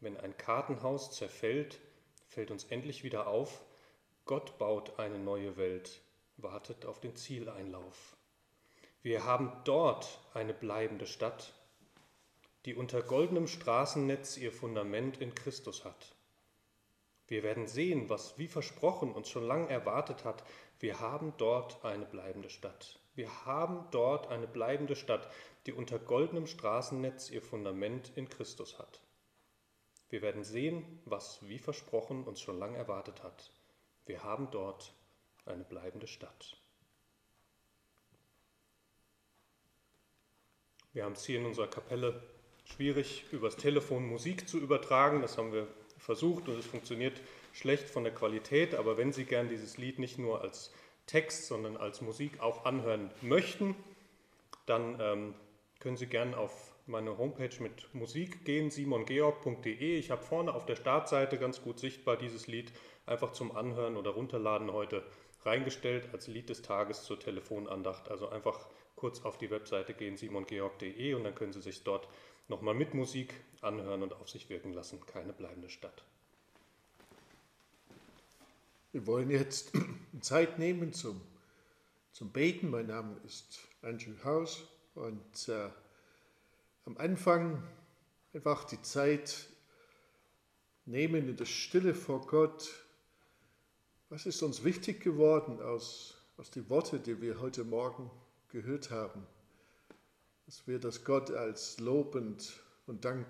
Wenn 0.00 0.16
ein 0.16 0.36
Kartenhaus 0.36 1.12
zerfällt, 1.12 1.80
fällt 2.28 2.50
uns 2.50 2.64
endlich 2.64 3.04
wieder 3.04 3.26
auf, 3.26 3.62
Gott 4.24 4.58
baut 4.58 4.98
eine 4.98 5.18
neue 5.18 5.56
Welt, 5.56 6.00
wartet 6.36 6.86
auf 6.86 7.00
den 7.00 7.16
Zieleinlauf. 7.16 8.16
Wir 9.02 9.24
haben 9.24 9.52
dort 9.64 10.18
eine 10.32 10.54
bleibende 10.54 11.06
Stadt, 11.06 11.52
die 12.64 12.74
unter 12.74 13.02
goldenem 13.02 13.46
Straßennetz 13.46 14.38
ihr 14.38 14.52
Fundament 14.52 15.20
in 15.20 15.34
Christus 15.34 15.84
hat. 15.84 16.13
Wir 17.26 17.42
werden 17.42 17.66
sehen, 17.66 18.10
was 18.10 18.38
wie 18.38 18.48
versprochen 18.48 19.12
uns 19.12 19.28
schon 19.30 19.44
lang 19.44 19.68
erwartet 19.68 20.24
hat, 20.24 20.44
wir 20.80 21.00
haben 21.00 21.32
dort 21.38 21.84
eine 21.84 22.04
bleibende 22.04 22.50
Stadt. 22.50 22.98
Wir 23.14 23.46
haben 23.46 23.86
dort 23.90 24.28
eine 24.28 24.46
bleibende 24.46 24.96
Stadt, 24.96 25.30
die 25.66 25.72
unter 25.72 25.98
goldenem 25.98 26.46
Straßennetz 26.46 27.30
ihr 27.30 27.40
Fundament 27.40 28.12
in 28.16 28.28
Christus 28.28 28.78
hat. 28.78 29.00
Wir 30.10 30.20
werden 30.20 30.44
sehen, 30.44 31.00
was, 31.06 31.40
wie 31.48 31.58
versprochen, 31.58 32.24
uns 32.24 32.40
schon 32.40 32.58
lange 32.58 32.76
erwartet 32.76 33.22
hat. 33.22 33.50
Wir 34.04 34.22
haben 34.22 34.50
dort 34.50 34.94
eine 35.46 35.64
bleibende 35.64 36.06
Stadt. 36.06 36.56
Wir 40.92 41.04
haben 41.04 41.14
es 41.14 41.24
hier 41.24 41.40
in 41.40 41.46
unserer 41.46 41.68
Kapelle 41.68 42.22
schwierig, 42.64 43.24
übers 43.32 43.56
Telefon 43.56 44.06
Musik 44.06 44.48
zu 44.48 44.58
übertragen. 44.58 45.22
Das 45.22 45.38
haben 45.38 45.52
wir 45.52 45.66
versucht 46.04 46.48
und 46.48 46.58
es 46.58 46.66
funktioniert 46.66 47.20
schlecht 47.52 47.88
von 47.88 48.04
der 48.04 48.12
Qualität, 48.12 48.74
aber 48.74 48.98
wenn 48.98 49.12
Sie 49.12 49.24
gern 49.24 49.48
dieses 49.48 49.78
Lied 49.78 49.98
nicht 49.98 50.18
nur 50.18 50.42
als 50.42 50.72
Text, 51.06 51.46
sondern 51.46 51.76
als 51.76 52.00
Musik 52.00 52.40
auch 52.40 52.64
anhören 52.64 53.10
möchten, 53.22 53.74
dann 54.66 54.98
ähm, 55.00 55.34
können 55.80 55.96
Sie 55.96 56.06
gern 56.06 56.34
auf 56.34 56.74
meine 56.86 57.16
Homepage 57.16 57.62
mit 57.62 57.94
Musik 57.94 58.44
gehen, 58.44 58.70
simongeorg.de. 58.70 59.98
Ich 59.98 60.10
habe 60.10 60.22
vorne 60.22 60.54
auf 60.54 60.66
der 60.66 60.76
Startseite 60.76 61.38
ganz 61.38 61.62
gut 61.62 61.78
sichtbar 61.78 62.16
dieses 62.16 62.46
Lied 62.46 62.72
einfach 63.06 63.32
zum 63.32 63.56
Anhören 63.56 63.96
oder 63.96 64.10
Runterladen 64.10 64.72
heute 64.72 65.02
reingestellt 65.44 66.08
als 66.12 66.26
Lied 66.26 66.50
des 66.50 66.62
Tages 66.62 67.04
zur 67.04 67.18
Telefonandacht. 67.18 68.10
Also 68.10 68.28
einfach 68.28 68.66
kurz 68.96 69.24
auf 69.24 69.38
die 69.38 69.50
Webseite 69.50 69.94
gehen, 69.94 70.16
simongeorg.de 70.16 71.14
und 71.14 71.24
dann 71.24 71.34
können 71.34 71.52
Sie 71.52 71.62
sich 71.62 71.82
dort 71.84 72.08
nochmal 72.48 72.74
mit 72.74 72.94
Musik 72.94 73.34
anhören 73.60 74.02
und 74.02 74.12
auf 74.12 74.28
sich 74.28 74.48
wirken 74.48 74.72
lassen. 74.72 75.04
Keine 75.06 75.32
bleibende 75.32 75.68
Stadt. 75.68 76.04
Wir 78.92 79.06
wollen 79.06 79.30
jetzt 79.30 79.72
Zeit 80.20 80.58
nehmen 80.58 80.92
zum, 80.92 81.20
zum 82.12 82.30
Beten. 82.30 82.70
Mein 82.70 82.86
Name 82.86 83.20
ist 83.24 83.60
Andrew 83.82 84.14
House 84.22 84.64
und 84.94 85.48
äh, 85.48 85.68
am 86.84 86.96
Anfang 86.98 87.62
einfach 88.32 88.64
die 88.64 88.80
Zeit 88.82 89.48
nehmen 90.84 91.28
in 91.28 91.36
der 91.36 91.46
Stille 91.46 91.94
vor 91.94 92.26
Gott. 92.26 92.84
Was 94.10 94.26
ist 94.26 94.42
uns 94.42 94.62
wichtig 94.64 95.00
geworden 95.00 95.60
aus, 95.60 96.22
aus 96.36 96.50
den 96.50 96.68
Worten, 96.68 97.02
die 97.02 97.20
wir 97.20 97.40
heute 97.40 97.64
Morgen 97.64 98.10
gehört 98.48 98.90
haben? 98.90 99.26
Dass 100.46 100.66
wir 100.66 100.78
das 100.78 101.04
Gott 101.04 101.30
als 101.30 101.80
lobend 101.80 102.60
und 102.86 103.04
Dank 103.04 103.26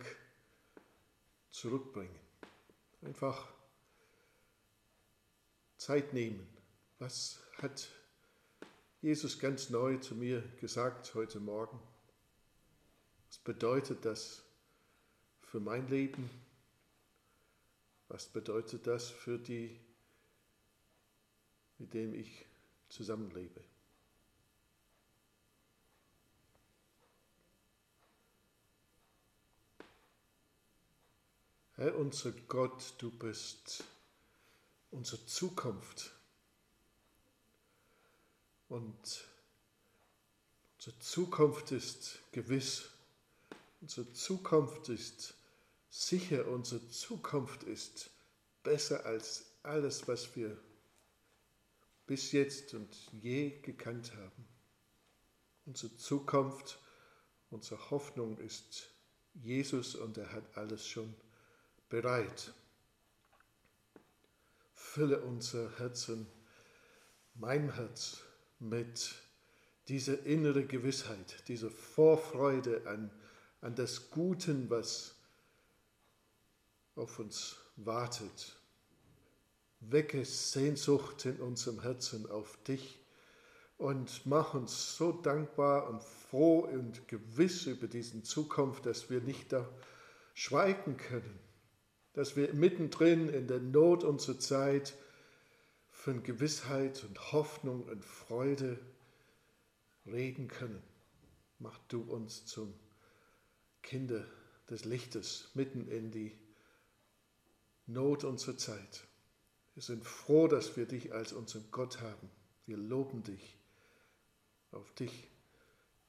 zurückbringen. 1.50 2.18
Einfach 3.02 3.52
Zeit 5.76 6.12
nehmen. 6.12 6.46
Was 6.98 7.40
hat 7.58 7.88
Jesus 9.00 9.38
ganz 9.38 9.70
neu 9.70 9.98
zu 9.98 10.14
mir 10.14 10.40
gesagt 10.60 11.14
heute 11.14 11.38
Morgen? 11.38 11.78
Was 13.28 13.38
bedeutet 13.38 14.04
das 14.04 14.42
für 15.42 15.60
mein 15.60 15.86
Leben? 15.88 16.30
Was 18.08 18.26
bedeutet 18.26 18.86
das 18.86 19.10
für 19.10 19.38
die, 19.38 19.78
mit 21.78 21.94
denen 21.94 22.14
ich 22.14 22.46
zusammenlebe? 22.88 23.62
Herr, 31.76 31.96
unser 31.96 32.30
Gott, 32.30 32.94
du 32.98 33.10
bist 33.10 33.82
unsere 34.92 35.26
Zukunft. 35.26 36.12
Und 38.68 39.24
unsere 40.76 40.98
Zukunft 41.00 41.72
ist 41.72 42.20
gewiss. 42.30 42.90
Unsere 43.80 44.12
Zukunft 44.12 44.88
ist 44.88 45.34
sicher. 45.90 46.46
Unsere 46.46 46.88
Zukunft 46.90 47.64
ist 47.64 48.08
besser 48.62 49.04
als 49.04 49.46
alles, 49.64 50.06
was 50.06 50.36
wir 50.36 50.56
bis 52.06 52.30
jetzt 52.30 52.74
und 52.74 52.94
je 53.20 53.58
gekannt 53.62 54.12
haben. 54.14 54.48
Unsere 55.66 55.96
Zukunft, 55.96 56.78
unsere 57.50 57.90
Hoffnung 57.90 58.38
ist 58.38 58.90
Jesus 59.42 59.96
und 59.96 60.16
er 60.18 60.30
hat 60.30 60.56
alles 60.56 60.86
schon 60.86 61.12
bereit. 61.88 62.52
Fülle 64.72 65.20
unser 65.20 65.78
Herzen, 65.78 66.26
mein 67.34 67.74
Herz, 67.74 68.18
mit 68.58 69.14
dieser 69.88 70.24
innere 70.24 70.64
Gewissheit, 70.64 71.46
dieser 71.48 71.70
Vorfreude 71.70 72.86
an, 72.86 73.10
an 73.60 73.74
das 73.74 74.10
Gute, 74.10 74.70
was 74.70 75.14
auf 76.96 77.18
uns 77.18 77.56
wartet. 77.76 78.56
Wecke 79.80 80.24
Sehnsucht 80.24 81.26
in 81.26 81.40
unserem 81.40 81.82
Herzen 81.82 82.30
auf 82.30 82.56
dich 82.64 82.98
und 83.76 84.24
mach 84.24 84.54
uns 84.54 84.96
so 84.96 85.12
dankbar 85.12 85.88
und 85.88 86.02
froh 86.02 86.60
und 86.60 87.06
gewiss 87.08 87.66
über 87.66 87.86
diese 87.86 88.22
Zukunft, 88.22 88.86
dass 88.86 89.10
wir 89.10 89.20
nicht 89.20 89.52
da 89.52 89.68
schweigen 90.32 90.96
können, 90.96 91.38
dass 92.14 92.36
wir 92.36 92.54
mittendrin 92.54 93.28
in 93.28 93.46
der 93.48 93.60
Not 93.60 94.04
unserer 94.04 94.38
Zeit 94.38 94.94
von 95.90 96.22
Gewissheit 96.22 97.04
und 97.04 97.32
Hoffnung 97.32 97.82
und 97.84 98.04
Freude 98.04 98.78
reden 100.06 100.48
können. 100.48 100.82
Mach 101.58 101.78
du 101.88 102.02
uns 102.02 102.46
zum 102.46 102.72
Kinder 103.82 104.24
des 104.70 104.84
Lichtes 104.84 105.50
mitten 105.54 105.88
in 105.88 106.10
die 106.10 106.32
Not 107.86 108.24
unserer 108.24 108.56
Zeit. 108.56 109.04
Wir 109.74 109.82
sind 109.82 110.04
froh, 110.04 110.46
dass 110.46 110.76
wir 110.76 110.86
dich 110.86 111.12
als 111.12 111.32
unseren 111.32 111.64
Gott 111.70 112.00
haben. 112.00 112.30
Wir 112.66 112.76
loben 112.76 113.24
dich. 113.24 113.58
Auf 114.70 114.90
dich 114.94 115.28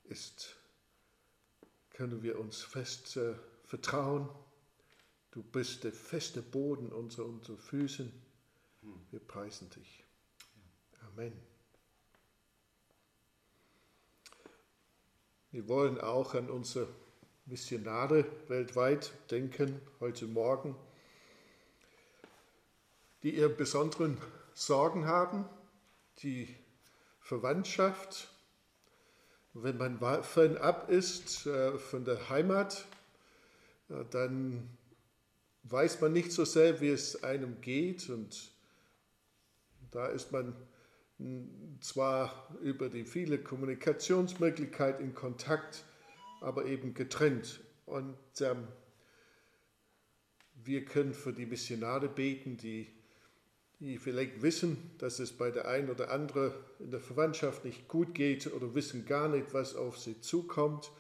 ist, 0.04 0.56
können 1.90 2.22
wir 2.22 2.40
uns 2.40 2.62
fest 2.62 3.18
äh, 3.18 3.34
vertrauen 3.66 4.30
Du 5.36 5.44
bist 5.44 5.84
der 5.84 5.92
feste 5.92 6.42
Boden 6.42 6.94
unter 6.94 7.26
unseren 7.26 7.58
Füßen. 7.58 8.10
Wir 9.12 9.20
preisen 9.20 9.70
dich. 9.70 10.06
Amen. 11.08 11.34
Wir 15.52 15.68
wollen 15.68 16.00
auch 16.00 16.36
an 16.36 16.50
unsere 16.50 16.88
Missionare 17.48 18.26
weltweit 18.48 19.12
denken, 19.30 19.82
heute 20.00 20.26
Morgen, 20.26 20.74
die 23.22 23.36
ihre 23.36 23.50
besonderen 23.50 24.18
Sorgen 24.54 25.06
haben, 25.06 25.44
die 26.20 26.48
Verwandtschaft. 27.20 28.30
Wenn 29.54 29.76
man 29.76 30.00
fernab 30.24 30.90
ist 30.90 31.46
äh, 31.46 31.78
von 31.78 32.06
der 32.06 32.30
Heimat, 32.30 32.86
äh, 33.90 34.06
dann 34.12 34.70
weiß 35.70 36.02
man 36.02 36.14
nicht 36.14 36.32
so 36.32 36.46
sehr, 36.46 36.80
wie 36.82 36.90
es 36.90 37.24
einem 37.24 37.62
geht. 37.62 38.10
Und 38.10 38.52
da 39.92 40.08
ist 40.08 40.32
man 40.32 40.56
zwar 41.80 42.50
über 42.62 42.90
die 42.90 43.06
viele 43.06 43.38
Kommunikationsmöglichkeiten 43.38 45.04
in 45.04 45.16
Kontakt, 45.16 45.84
aber 46.42 46.66
eben 46.66 46.94
getrennt. 46.94 47.62
Und 47.86 48.18
ähm, 48.42 48.68
wir 50.64 50.86
können 50.86 51.14
für 51.14 51.34
die 51.34 51.46
Missionare 51.46 52.10
beten, 52.10 52.58
die, 52.58 52.88
die 53.80 53.98
vielleicht 53.98 54.42
wissen, 54.42 54.92
dass 54.98 55.20
es 55.20 55.32
bei 55.32 55.52
der 55.52 55.68
einen 55.68 55.90
oder 55.90 56.12
anderen 56.12 56.52
in 56.80 56.92
der 56.92 57.00
Verwandtschaft 57.00 57.66
nicht 57.66 57.88
gut 57.88 58.14
geht 58.14 58.52
oder 58.52 58.76
wissen 58.76 59.06
gar 59.06 59.30
nicht, 59.30 59.54
was 59.54 59.76
auf 59.76 59.98
sie 59.98 60.20
zukommt, 60.22 60.92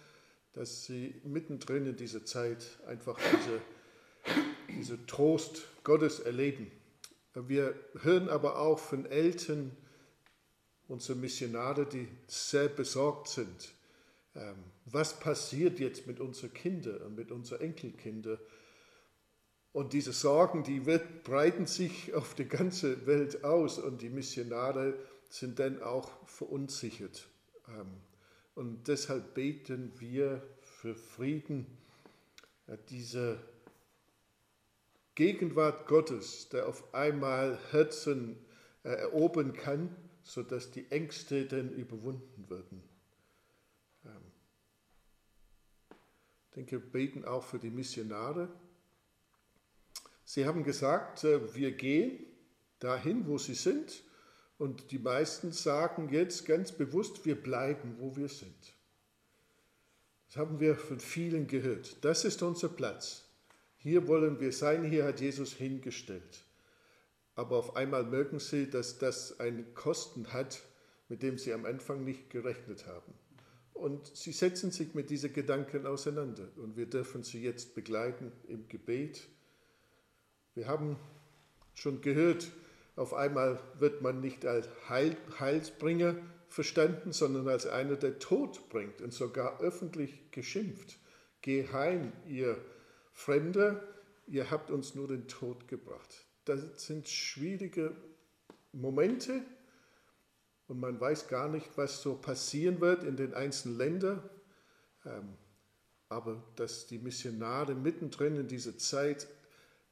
dass 0.53 0.85
sie 0.85 1.15
mittendrin 1.23 1.85
in 1.85 1.97
dieser 1.97 2.23
Zeit 2.23 2.79
einfach 2.87 3.19
diese 3.19 3.61
diesen 4.75 5.07
Trost 5.07 5.67
Gottes 5.83 6.19
erleben. 6.19 6.71
Wir 7.33 7.75
hören 8.01 8.29
aber 8.29 8.59
auch 8.59 8.79
von 8.79 9.05
Eltern, 9.05 9.75
unsere 10.87 11.17
Missionare, 11.17 11.85
die 11.85 12.07
sehr 12.27 12.67
besorgt 12.67 13.29
sind. 13.29 13.73
Ähm, 14.35 14.55
was 14.85 15.19
passiert 15.19 15.79
jetzt 15.79 16.07
mit 16.07 16.19
unseren 16.19 16.53
Kindern 16.53 17.01
und 17.01 17.15
mit 17.15 17.31
unseren 17.31 17.61
Enkelkindern? 17.61 18.37
Und 19.73 19.93
diese 19.93 20.13
Sorgen, 20.13 20.63
die 20.63 20.79
breiten 20.79 21.65
sich 21.65 22.13
auf 22.13 22.35
die 22.35 22.47
ganze 22.47 23.07
Welt 23.07 23.43
aus 23.43 23.79
und 23.79 24.01
die 24.01 24.09
Missionare 24.09 24.93
sind 25.29 25.59
dann 25.59 25.81
auch 25.81 26.09
verunsichert. 26.27 27.27
Ähm, 27.67 27.87
und 28.53 28.87
deshalb 28.87 29.33
beten 29.33 29.91
wir 29.99 30.41
für 30.61 30.95
Frieden, 30.95 31.65
diese 32.89 33.37
Gegenwart 35.15 35.87
Gottes, 35.87 36.49
der 36.49 36.67
auf 36.67 36.93
einmal 36.93 37.57
Herzen 37.71 38.37
äh, 38.83 38.89
erobern 38.89 39.53
kann, 39.53 39.95
sodass 40.23 40.71
die 40.71 40.91
Ängste 40.91 41.45
dann 41.45 41.71
überwunden 41.71 42.49
werden. 42.49 42.83
Ähm, 44.05 44.11
ich 45.89 46.55
denke, 46.55 46.71
wir 46.71 46.91
beten 46.91 47.25
auch 47.25 47.43
für 47.43 47.59
die 47.59 47.69
Missionare. 47.69 48.49
Sie 50.25 50.45
haben 50.45 50.63
gesagt, 50.63 51.23
äh, 51.23 51.55
wir 51.55 51.71
gehen 51.71 52.25
dahin, 52.79 53.25
wo 53.27 53.37
sie 53.37 53.55
sind. 53.55 54.03
Und 54.57 54.91
die 54.91 54.99
meisten 54.99 55.51
sagen 55.51 56.09
jetzt 56.11 56.45
ganz 56.45 56.71
bewusst, 56.71 57.25
wir 57.25 57.41
bleiben, 57.41 57.95
wo 57.99 58.15
wir 58.15 58.29
sind. 58.29 58.73
Das 60.27 60.37
haben 60.37 60.59
wir 60.59 60.75
von 60.75 60.99
vielen 60.99 61.47
gehört. 61.47 62.03
Das 62.03 62.25
ist 62.25 62.41
unser 62.41 62.69
Platz. 62.69 63.24
Hier 63.85 64.07
wollen 64.07 64.39
wir 64.39 64.51
sein, 64.51 64.83
hier 64.83 65.05
hat 65.05 65.21
Jesus 65.21 65.53
hingestellt. 65.53 66.43
Aber 67.35 67.57
auf 67.57 67.75
einmal 67.75 68.03
merken 68.03 68.39
sie, 68.39 68.67
dass 68.67 68.97
das 68.97 69.39
einen 69.39 69.75
Kosten 69.75 70.33
hat, 70.33 70.63
mit 71.07 71.21
dem 71.21 71.37
sie 71.37 71.53
am 71.53 71.65
Anfang 71.65 72.03
nicht 72.03 72.31
gerechnet 72.31 72.87
haben. 72.87 73.13
Und 73.73 74.07
sie 74.07 74.31
setzen 74.31 74.71
sich 74.71 74.95
mit 74.95 75.11
diesen 75.11 75.33
Gedanken 75.33 75.85
auseinander. 75.85 76.47
Und 76.55 76.77
wir 76.77 76.87
dürfen 76.87 77.21
sie 77.21 77.43
jetzt 77.43 77.75
begleiten 77.75 78.31
im 78.47 78.67
Gebet. 78.69 79.27
Wir 80.55 80.67
haben 80.67 80.97
schon 81.75 82.01
gehört, 82.01 82.51
auf 82.95 83.13
einmal 83.13 83.59
wird 83.77 84.01
man 84.01 84.19
nicht 84.19 84.47
als 84.47 84.67
Heil, 84.89 85.15
Heilsbringer 85.39 86.15
verstanden, 86.47 87.11
sondern 87.11 87.47
als 87.47 87.67
einer, 87.67 87.97
der 87.97 88.17
Tod 88.17 88.67
bringt 88.69 89.03
und 89.03 89.13
sogar 89.13 89.61
öffentlich 89.61 90.31
geschimpft. 90.31 90.97
Geh 91.43 91.67
heim, 91.67 92.11
ihr 92.27 92.57
Fremde, 93.15 93.81
ihr 94.27 94.51
habt 94.51 94.69
uns 94.69 94.93
nur 94.93 95.07
den 95.07 95.27
Tod 95.27 95.67
gebracht. 95.67 96.25
Das 96.43 96.85
sind 96.85 97.07
schwierige 97.07 97.95
Momente 98.73 99.41
und 100.67 100.81
man 100.81 100.99
weiß 100.99 101.29
gar 101.29 101.47
nicht, 101.47 101.65
was 101.77 102.01
so 102.01 102.15
passieren 102.15 102.81
wird 102.81 103.03
in 103.03 103.15
den 103.15 103.33
einzelnen 103.33 103.77
Ländern. 103.77 104.29
Ähm, 105.05 105.33
aber 106.09 106.43
dass 106.57 106.85
die 106.87 106.99
Missionare 106.99 107.73
mittendrin 107.73 108.35
in 108.35 108.47
dieser 108.47 108.77
Zeit 108.77 109.27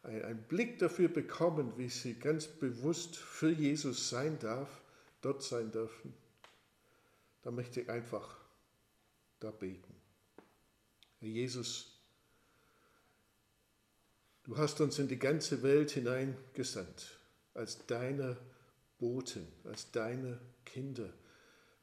einen 0.04 0.44
Blick 0.44 0.80
dafür 0.80 1.08
bekommen, 1.08 1.74
wie 1.78 1.88
sie 1.88 2.16
ganz 2.16 2.46
bewusst 2.46 3.16
für 3.16 3.50
Jesus 3.50 4.10
sein 4.10 4.38
darf, 4.38 4.82
dort 5.22 5.42
sein 5.42 5.72
dürfen, 5.72 6.14
da 7.42 7.52
möchte 7.52 7.82
ich 7.82 7.90
einfach 7.90 8.38
da 9.40 9.50
beten. 9.50 9.96
Jesus, 11.22 11.93
Du 14.44 14.58
hast 14.58 14.82
uns 14.82 15.00
in 15.00 15.08
die 15.08 15.20
ganze 15.20 15.64
Welt 15.64 15.92
hineingesandt, 15.92 17.18
als 17.54 17.86
deine 17.88 18.36
Boten, 19.00 19.48
als 19.64 19.92
deine 19.92 20.40
Kinder. 20.66 21.10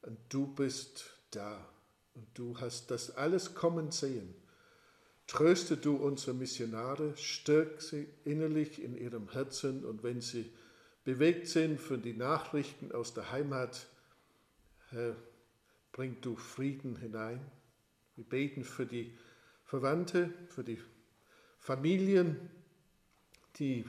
Und 0.02 0.18
du 0.28 0.46
bist 0.46 1.11
da. 1.30 1.66
Und 2.14 2.26
du 2.34 2.58
hast 2.61 2.90
das 2.90 3.16
alles 3.16 3.54
kommen 3.54 3.92
sehen. 3.92 4.34
tröste 5.26 5.76
du 5.76 5.96
unsere 5.96 6.34
Missionare, 6.34 7.16
stärk 7.16 7.80
sie 7.80 8.08
innerlich 8.24 8.82
in 8.82 8.96
ihrem 8.96 9.30
Herzen 9.30 9.84
und 9.84 10.02
wenn 10.02 10.20
sie 10.20 10.52
bewegt 11.04 11.46
sind 11.46 11.80
von 11.80 12.02
die 12.02 12.14
Nachrichten 12.14 12.90
aus 12.92 13.14
der 13.14 13.30
Heimat, 13.30 13.86
Herr, 14.88 15.14
bring 15.92 16.20
du 16.20 16.34
Frieden 16.36 16.96
hinein. 16.96 17.40
Wir 18.16 18.24
beten 18.24 18.64
für 18.64 18.86
die 18.86 19.16
Verwandte, 19.64 20.34
für 20.48 20.64
die 20.64 20.78
Familien, 21.61 22.50
die 23.56 23.84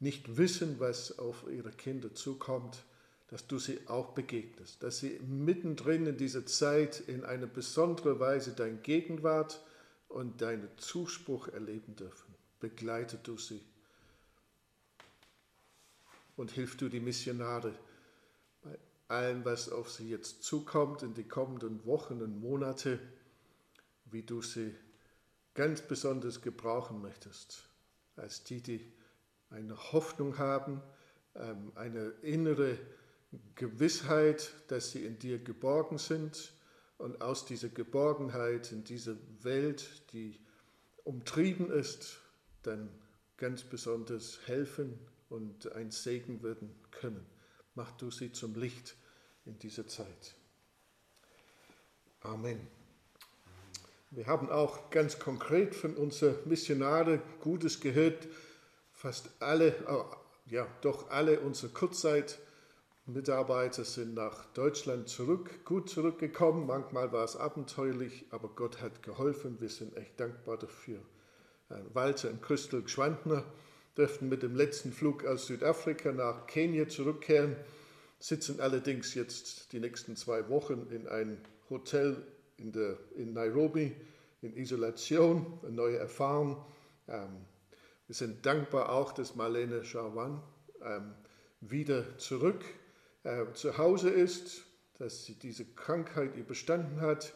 nicht 0.00 0.36
wissen, 0.36 0.80
was 0.80 1.18
auf 1.18 1.44
ihre 1.50 1.70
Kinder 1.70 2.14
zukommt, 2.14 2.84
dass 3.28 3.46
du 3.46 3.58
sie 3.58 3.80
auch 3.86 4.10
begegnest, 4.10 4.82
dass 4.82 4.98
sie 4.98 5.18
mittendrin 5.26 6.06
in 6.06 6.18
dieser 6.18 6.44
Zeit 6.44 7.00
in 7.00 7.24
eine 7.24 7.46
besondere 7.46 8.20
Weise 8.20 8.52
dein 8.52 8.82
Gegenwart 8.82 9.64
und 10.08 10.42
deinen 10.42 10.68
Zuspruch 10.76 11.48
erleben 11.48 11.96
dürfen. 11.96 12.34
Begleite 12.60 13.18
du 13.22 13.38
sie 13.38 13.62
und 16.36 16.50
hilf 16.50 16.76
du 16.76 16.88
die 16.88 17.00
Missionare 17.00 17.72
bei 18.62 18.76
allem, 19.08 19.44
was 19.44 19.70
auf 19.70 19.90
sie 19.90 20.10
jetzt 20.10 20.42
zukommt 20.42 21.02
in 21.02 21.14
die 21.14 21.24
kommenden 21.24 21.84
Wochen 21.86 22.20
und 22.20 22.40
Monate, 22.40 22.98
wie 24.10 24.22
du 24.22 24.42
sie 24.42 24.74
ganz 25.54 25.82
besonders 25.82 26.40
gebrauchen 26.40 27.02
möchtest, 27.02 27.68
als 28.16 28.44
die, 28.44 28.62
die 28.62 28.92
eine 29.50 29.76
Hoffnung 29.92 30.38
haben, 30.38 30.82
ähm, 31.34 31.72
eine 31.74 32.08
innere 32.22 32.78
Gewissheit, 33.54 34.52
dass 34.68 34.90
sie 34.90 35.04
in 35.04 35.18
dir 35.18 35.38
geborgen 35.38 35.98
sind 35.98 36.52
und 36.98 37.20
aus 37.20 37.44
dieser 37.44 37.68
Geborgenheit 37.68 38.72
in 38.72 38.84
dieser 38.84 39.16
Welt, 39.42 40.12
die 40.12 40.38
umtrieben 41.04 41.70
ist, 41.70 42.20
dann 42.62 42.88
ganz 43.36 43.62
besonders 43.64 44.38
helfen 44.46 44.98
und 45.28 45.72
ein 45.72 45.90
Segen 45.90 46.42
werden 46.42 46.74
können. 46.90 47.26
Mach 47.74 47.92
du 47.92 48.10
sie 48.10 48.32
zum 48.32 48.54
Licht 48.54 48.94
in 49.46 49.58
dieser 49.58 49.86
Zeit. 49.86 50.34
Amen. 52.20 52.81
Wir 54.14 54.26
haben 54.26 54.50
auch 54.50 54.90
ganz 54.90 55.18
konkret 55.18 55.74
von 55.74 55.96
unseren 55.96 56.36
Missionare 56.44 57.22
Gutes 57.40 57.80
gehört. 57.80 58.28
Fast 58.92 59.30
alle, 59.40 59.74
ja, 60.44 60.66
doch 60.82 61.08
alle 61.08 61.40
unsere 61.40 61.72
Kurzzeitmitarbeiter 61.72 63.84
sind 63.84 64.12
nach 64.12 64.44
Deutschland 64.52 65.08
zurück, 65.08 65.64
gut 65.64 65.88
zurückgekommen. 65.88 66.66
Manchmal 66.66 67.10
war 67.10 67.24
es 67.24 67.36
abenteuerlich, 67.36 68.26
aber 68.28 68.48
Gott 68.48 68.82
hat 68.82 69.02
geholfen. 69.02 69.56
Wir 69.60 69.70
sind 69.70 69.96
echt 69.96 70.20
dankbar 70.20 70.58
dafür. 70.58 70.98
Walter 71.94 72.28
und 72.28 72.42
Christel 72.42 72.82
Gschwandner 72.82 73.44
dürften 73.96 74.28
mit 74.28 74.42
dem 74.42 74.54
letzten 74.54 74.92
Flug 74.92 75.24
aus 75.24 75.46
Südafrika 75.46 76.12
nach 76.12 76.46
Kenia 76.46 76.86
zurückkehren, 76.86 77.56
sitzen 78.18 78.60
allerdings 78.60 79.14
jetzt 79.14 79.72
die 79.72 79.80
nächsten 79.80 80.16
zwei 80.16 80.50
Wochen 80.50 80.88
in 80.90 81.08
einem 81.08 81.38
Hotel 81.70 82.26
in, 82.62 82.72
der, 82.72 82.96
in 83.16 83.32
Nairobi 83.32 83.94
in 84.40 84.56
Isolation, 84.56 85.58
eine 85.62 85.72
neue 85.72 85.98
Erfahrung. 85.98 86.64
Ähm, 87.08 87.44
wir 88.06 88.14
sind 88.14 88.44
dankbar 88.46 88.90
auch, 88.90 89.12
dass 89.12 89.34
Marlene 89.36 89.84
Schauwan 89.84 90.42
ähm, 90.82 91.14
wieder 91.60 92.18
zurück 92.18 92.64
äh, 93.24 93.44
zu 93.54 93.78
Hause 93.78 94.10
ist, 94.10 94.62
dass 94.98 95.24
sie 95.24 95.34
diese 95.34 95.64
Krankheit 95.64 96.36
überstanden 96.36 97.00
hat. 97.00 97.32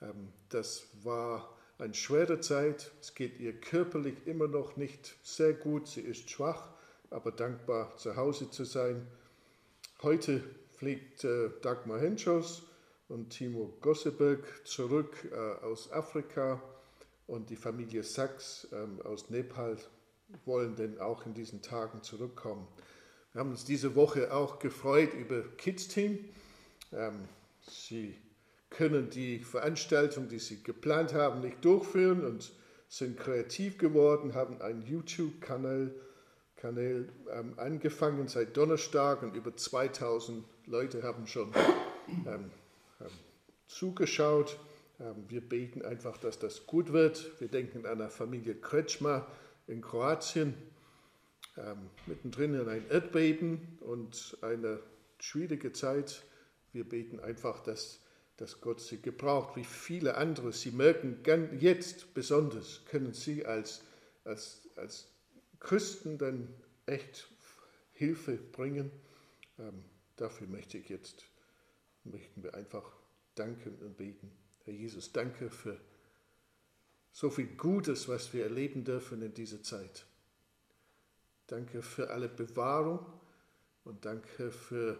Ähm, 0.00 0.32
das 0.48 0.86
war 1.02 1.56
eine 1.78 1.94
schwere 1.94 2.40
Zeit. 2.40 2.92
Es 3.00 3.14
geht 3.14 3.40
ihr 3.40 3.58
körperlich 3.58 4.26
immer 4.26 4.48
noch 4.48 4.76
nicht 4.76 5.16
sehr 5.22 5.54
gut. 5.54 5.88
Sie 5.88 6.02
ist 6.02 6.30
schwach, 6.30 6.68
aber 7.10 7.32
dankbar 7.32 7.96
zu 7.96 8.16
Hause 8.16 8.50
zu 8.50 8.64
sein. 8.64 9.06
Heute 10.02 10.42
fliegt 10.76 11.24
äh, 11.24 11.50
Dagmar 11.62 12.00
Henschos 12.00 12.62
und 13.08 13.30
Timo 13.30 13.76
Gosseberg 13.80 14.66
zurück 14.66 15.28
äh, 15.30 15.64
aus 15.64 15.90
Afrika 15.92 16.62
und 17.26 17.50
die 17.50 17.56
Familie 17.56 18.02
Sachs 18.02 18.68
ähm, 18.72 19.00
aus 19.02 19.30
Nepal 19.30 19.76
wollen 20.44 20.76
denn 20.76 20.98
auch 20.98 21.26
in 21.26 21.34
diesen 21.34 21.62
Tagen 21.62 22.02
zurückkommen. 22.02 22.66
Wir 23.32 23.40
haben 23.40 23.50
uns 23.50 23.64
diese 23.64 23.94
Woche 23.94 24.32
auch 24.32 24.58
gefreut 24.58 25.14
über 25.14 25.42
Kids 25.56 25.88
Team. 25.88 26.18
Ähm, 26.92 27.28
sie 27.62 28.14
können 28.70 29.10
die 29.10 29.40
Veranstaltung, 29.40 30.28
die 30.28 30.38
sie 30.38 30.62
geplant 30.62 31.12
haben, 31.12 31.40
nicht 31.40 31.64
durchführen 31.64 32.24
und 32.24 32.52
sind 32.88 33.18
kreativ 33.18 33.78
geworden, 33.78 34.34
haben 34.34 34.60
einen 34.60 34.82
YouTube-Kanal 34.82 35.94
Kanal, 36.62 37.08
ähm, 37.32 37.54
angefangen 37.56 38.28
seit 38.28 38.56
Donnerstag 38.56 39.24
und 39.24 39.34
über 39.34 39.56
2000 39.56 40.44
Leute 40.66 41.02
haben 41.02 41.26
schon 41.26 41.50
ähm, 42.24 42.52
zugeschaut. 43.66 44.58
Ähm, 45.00 45.24
wir 45.28 45.40
beten 45.40 45.82
einfach, 45.82 46.18
dass 46.18 46.38
das 46.38 46.66
gut 46.66 46.92
wird. 46.92 47.40
Wir 47.40 47.48
denken 47.48 47.86
an 47.86 47.98
der 47.98 48.10
Familie 48.10 48.54
Kretschmer 48.54 49.26
in 49.66 49.80
Kroatien, 49.80 50.54
ähm, 51.56 51.90
mittendrin 52.06 52.54
in 52.54 52.68
ein 52.68 52.88
Erdbeben 52.88 53.78
und 53.80 54.36
eine 54.42 54.80
schwierige 55.18 55.72
Zeit. 55.72 56.24
Wir 56.72 56.88
beten 56.88 57.20
einfach, 57.20 57.60
dass 57.60 58.02
dass 58.42 58.60
Gott 58.60 58.80
sie 58.80 59.00
gebraucht, 59.00 59.54
wie 59.56 59.64
viele 59.64 60.16
andere. 60.16 60.52
Sie 60.52 60.72
merken 60.72 61.20
jetzt 61.60 62.12
besonders, 62.12 62.84
können 62.86 63.12
sie 63.12 63.46
als, 63.46 63.82
als, 64.24 64.68
als 64.74 65.06
Christen 65.60 66.18
dann 66.18 66.52
echt 66.86 67.28
Hilfe 67.92 68.36
bringen. 68.36 68.90
Ähm, 69.60 69.84
dafür 70.16 70.48
möchte 70.48 70.76
ich 70.76 70.88
jetzt, 70.88 71.24
möchten 72.04 72.42
wir 72.42 72.54
einfach 72.54 72.84
danken 73.34 73.76
und 73.80 73.96
beten. 73.96 74.30
Herr 74.64 74.74
Jesus, 74.74 75.12
danke 75.12 75.50
für 75.50 75.78
so 77.12 77.30
viel 77.30 77.46
Gutes, 77.46 78.08
was 78.08 78.32
wir 78.32 78.44
erleben 78.44 78.84
dürfen 78.84 79.22
in 79.22 79.34
dieser 79.34 79.62
Zeit. 79.62 80.06
Danke 81.46 81.82
für 81.82 82.10
alle 82.10 82.28
Bewahrung 82.28 83.04
und 83.84 84.04
danke 84.04 84.50
für 84.50 84.98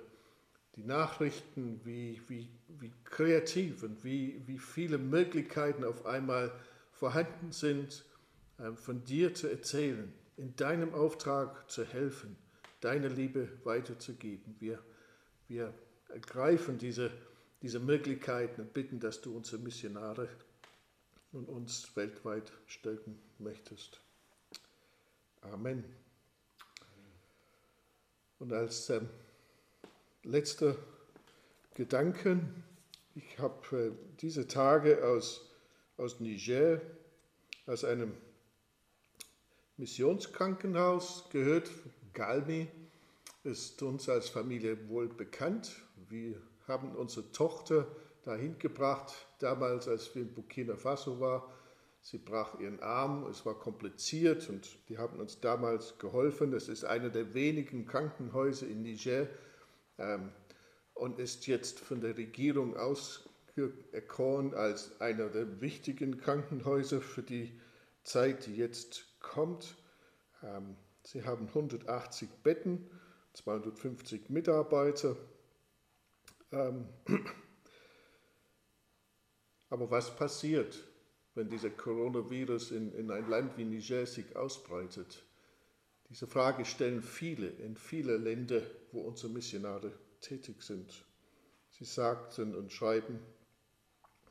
die 0.76 0.84
Nachrichten, 0.84 1.80
wie, 1.84 2.20
wie, 2.28 2.48
wie 2.68 2.92
kreativ 3.04 3.82
und 3.82 4.04
wie, 4.04 4.42
wie 4.46 4.58
viele 4.58 4.98
Möglichkeiten 4.98 5.84
auf 5.84 6.06
einmal 6.06 6.52
vorhanden 6.92 7.52
sind, 7.52 8.04
ähm, 8.58 8.76
von 8.76 9.04
dir 9.04 9.34
zu 9.34 9.48
erzählen, 9.48 10.12
in 10.36 10.56
deinem 10.56 10.94
Auftrag 10.94 11.70
zu 11.70 11.84
helfen, 11.84 12.36
deine 12.80 13.08
Liebe 13.08 13.48
weiterzugeben. 13.64 14.56
Wir, 14.60 14.78
wir 15.48 15.74
ergreifen 16.12 16.78
diese, 16.78 17.10
diese 17.62 17.80
Möglichkeiten 17.80 18.60
und 18.60 18.72
bitten, 18.72 19.00
dass 19.00 19.20
du 19.20 19.36
unsere 19.36 19.62
Missionare 19.62 20.28
und 21.32 21.48
uns 21.48 21.94
weltweit 21.96 22.52
stärken 22.66 23.18
möchtest. 23.38 24.00
Amen. 25.40 25.84
Und 28.38 28.52
als 28.52 28.90
ähm, 28.90 29.08
letzter 30.24 30.76
Gedanken. 31.74 32.64
Ich 33.14 33.38
habe 33.38 33.76
äh, 33.76 33.92
diese 34.20 34.46
Tage 34.46 35.04
aus, 35.04 35.48
aus 35.96 36.20
Niger, 36.20 36.80
aus 37.66 37.84
einem 37.84 38.14
Missionskrankenhaus 39.76 41.28
gehört. 41.30 41.70
Galmi 42.12 42.68
ist 43.44 43.82
uns 43.82 44.08
als 44.08 44.28
Familie 44.28 44.88
wohl 44.88 45.08
bekannt. 45.08 45.74
Wir 46.12 46.36
haben 46.68 46.94
unsere 46.94 47.32
Tochter 47.32 47.86
dahin 48.22 48.58
gebracht, 48.58 49.14
damals 49.38 49.88
als 49.88 50.14
wir 50.14 50.20
in 50.20 50.34
Burkina 50.34 50.76
Faso 50.76 51.18
waren. 51.20 51.50
Sie 52.02 52.18
brach 52.18 52.60
ihren 52.60 52.80
Arm, 52.80 53.24
es 53.30 53.46
war 53.46 53.58
kompliziert 53.58 54.46
und 54.50 54.76
die 54.90 54.98
haben 54.98 55.18
uns 55.18 55.40
damals 55.40 55.98
geholfen. 55.98 56.52
Es 56.52 56.68
ist 56.68 56.84
einer 56.84 57.08
der 57.08 57.32
wenigen 57.32 57.86
Krankenhäuser 57.86 58.66
in 58.66 58.82
Niger, 58.82 59.26
ähm, 59.96 60.32
und 60.92 61.18
ist 61.18 61.46
jetzt 61.46 61.80
von 61.80 62.02
der 62.02 62.18
Regierung 62.18 62.76
auserkoren 62.76 64.52
als 64.52 65.00
einer 65.00 65.30
der 65.30 65.62
wichtigen 65.62 66.18
Krankenhäuser 66.18 67.00
für 67.00 67.22
die 67.22 67.58
Zeit, 68.04 68.44
die 68.44 68.56
jetzt 68.56 69.18
kommt. 69.20 69.78
Ähm, 70.42 70.76
sie 71.04 71.24
haben 71.24 71.48
180 71.48 72.28
Betten, 72.42 72.90
250 73.32 74.28
Mitarbeiter. 74.28 75.16
Ähm, 76.52 76.86
aber 79.70 79.90
was 79.90 80.14
passiert, 80.14 80.78
wenn 81.34 81.48
dieser 81.48 81.70
Coronavirus 81.70 82.72
in, 82.72 82.92
in 82.92 83.10
ein 83.10 83.28
Land 83.28 83.56
wie 83.56 83.64
Niger 83.64 84.06
sich 84.06 84.36
ausbreitet? 84.36 85.24
Diese 86.10 86.26
Frage 86.26 86.66
stellen 86.66 87.00
viele 87.00 87.48
in 87.48 87.74
viele 87.76 88.18
Länder, 88.18 88.60
wo 88.92 89.00
unsere 89.00 89.32
Missionare 89.32 89.92
tätig 90.20 90.62
sind. 90.62 91.06
Sie 91.70 91.86
sagten 91.86 92.54
und 92.54 92.70
schreiben, 92.70 93.18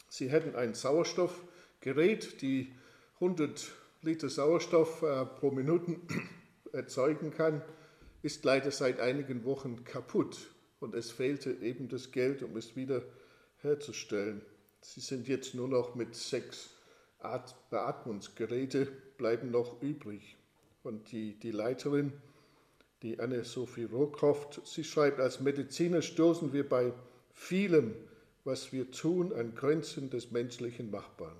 sie 0.07 0.29
hätten 0.29 0.55
ein 0.55 0.75
Sauerstoffgerät, 0.75 2.39
die 2.43 2.71
100 3.15 3.71
Liter 4.03 4.29
Sauerstoff 4.29 5.01
äh, 5.01 5.25
pro 5.25 5.49
Minute 5.49 5.97
erzeugen 6.71 7.31
kann, 7.31 7.63
ist 8.21 8.45
leider 8.45 8.69
seit 8.69 8.99
einigen 8.99 9.43
Wochen 9.43 9.83
kaputt 9.83 10.50
und 10.81 10.95
es 10.95 11.11
fehlte 11.11 11.51
eben 11.61 11.87
das 11.87 12.11
Geld, 12.11 12.43
um 12.43 12.57
es 12.57 12.75
wieder 12.75 13.03
herzustellen. 13.61 14.41
Sie 14.81 14.99
sind 14.99 15.27
jetzt 15.27 15.55
nur 15.55 15.69
noch 15.69 15.95
mit 15.95 16.15
sechs 16.15 16.71
Beatmungsgeräte 17.69 18.87
bleiben 19.17 19.51
noch 19.51 19.81
übrig. 19.83 20.35
Und 20.83 21.11
die, 21.11 21.35
die 21.35 21.51
Leiterin, 21.51 22.11
die 23.03 23.19
Anne-Sophie 23.19 23.83
Rohkroft, 23.83 24.61
sie 24.65 24.83
schreibt, 24.83 25.19
als 25.19 25.39
Mediziner 25.39 26.01
stoßen 26.01 26.51
wir 26.51 26.67
bei 26.67 26.91
vielem, 27.31 27.93
was 28.43 28.73
wir 28.73 28.89
tun, 28.89 29.31
an 29.33 29.53
Grenzen 29.53 30.09
des 30.09 30.31
menschlichen 30.31 30.89
Machbaren. 30.89 31.37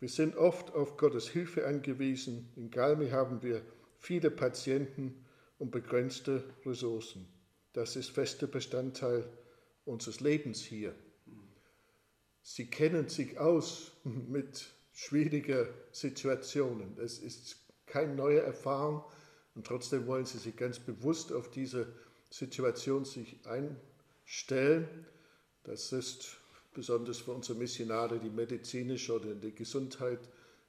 Wir 0.00 0.10
sind 0.10 0.36
oft 0.36 0.74
auf 0.74 0.98
Gottes 0.98 1.28
Hilfe 1.28 1.66
angewiesen. 1.66 2.50
In 2.56 2.70
Galmi 2.70 3.08
haben 3.08 3.42
wir 3.42 3.62
viele 3.98 4.30
Patienten 4.30 5.24
und 5.58 5.70
begrenzte 5.70 6.44
Ressourcen. 6.66 7.26
Das 7.76 7.94
ist 7.94 8.08
fester 8.08 8.46
Bestandteil 8.46 9.28
unseres 9.84 10.20
Lebens 10.20 10.62
hier. 10.62 10.94
Sie 12.40 12.70
kennen 12.70 13.10
sich 13.10 13.38
aus 13.38 13.92
mit 14.04 14.66
schwierigen 14.94 15.68
Situationen. 15.92 16.96
Es 16.98 17.18
ist 17.18 17.58
keine 17.84 18.14
neue 18.14 18.40
Erfahrung 18.40 19.04
und 19.54 19.66
trotzdem 19.66 20.06
wollen 20.06 20.24
Sie 20.24 20.38
sich 20.38 20.56
ganz 20.56 20.78
bewusst 20.78 21.34
auf 21.34 21.50
diese 21.50 21.92
Situation 22.30 23.04
sich 23.04 23.40
einstellen. 23.44 24.88
Das 25.64 25.92
ist 25.92 26.38
besonders 26.72 27.18
für 27.18 27.32
unsere 27.32 27.58
Missionare, 27.58 28.18
die 28.18 28.30
medizinisch 28.30 29.10
oder 29.10 29.32
in 29.32 29.42
der 29.42 29.50
Gesundheit 29.50 30.20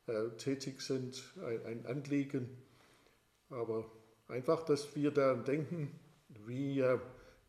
äh, 0.08 0.28
tätig 0.38 0.82
sind, 0.82 1.24
ein, 1.38 1.66
ein, 1.68 1.86
Anliegen. 1.86 2.50
Aber 3.50 3.90
einfach, 4.28 4.66
dass 4.66 4.94
wir 4.94 5.12
daran 5.12 5.46
denken, 5.46 5.98
wie, 6.48 6.80
äh, 6.80 7.00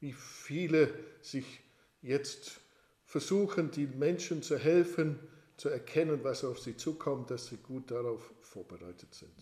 wie 0.01 0.13
viele 0.13 0.93
sich 1.23 1.61
jetzt 2.03 2.61
versuchen, 3.05 3.71
die 3.71 3.87
Menschen 3.87 4.43
zu 4.43 4.59
helfen, 4.59 5.19
zu 5.57 5.69
erkennen, 5.69 6.23
was 6.23 6.45
auf 6.45 6.61
sie 6.61 6.77
zukommt, 6.77 7.31
dass 7.31 7.47
sie 7.47 7.57
gut 7.57 7.91
darauf 7.91 8.33
vorbereitet 8.43 9.15
sind. 9.15 9.35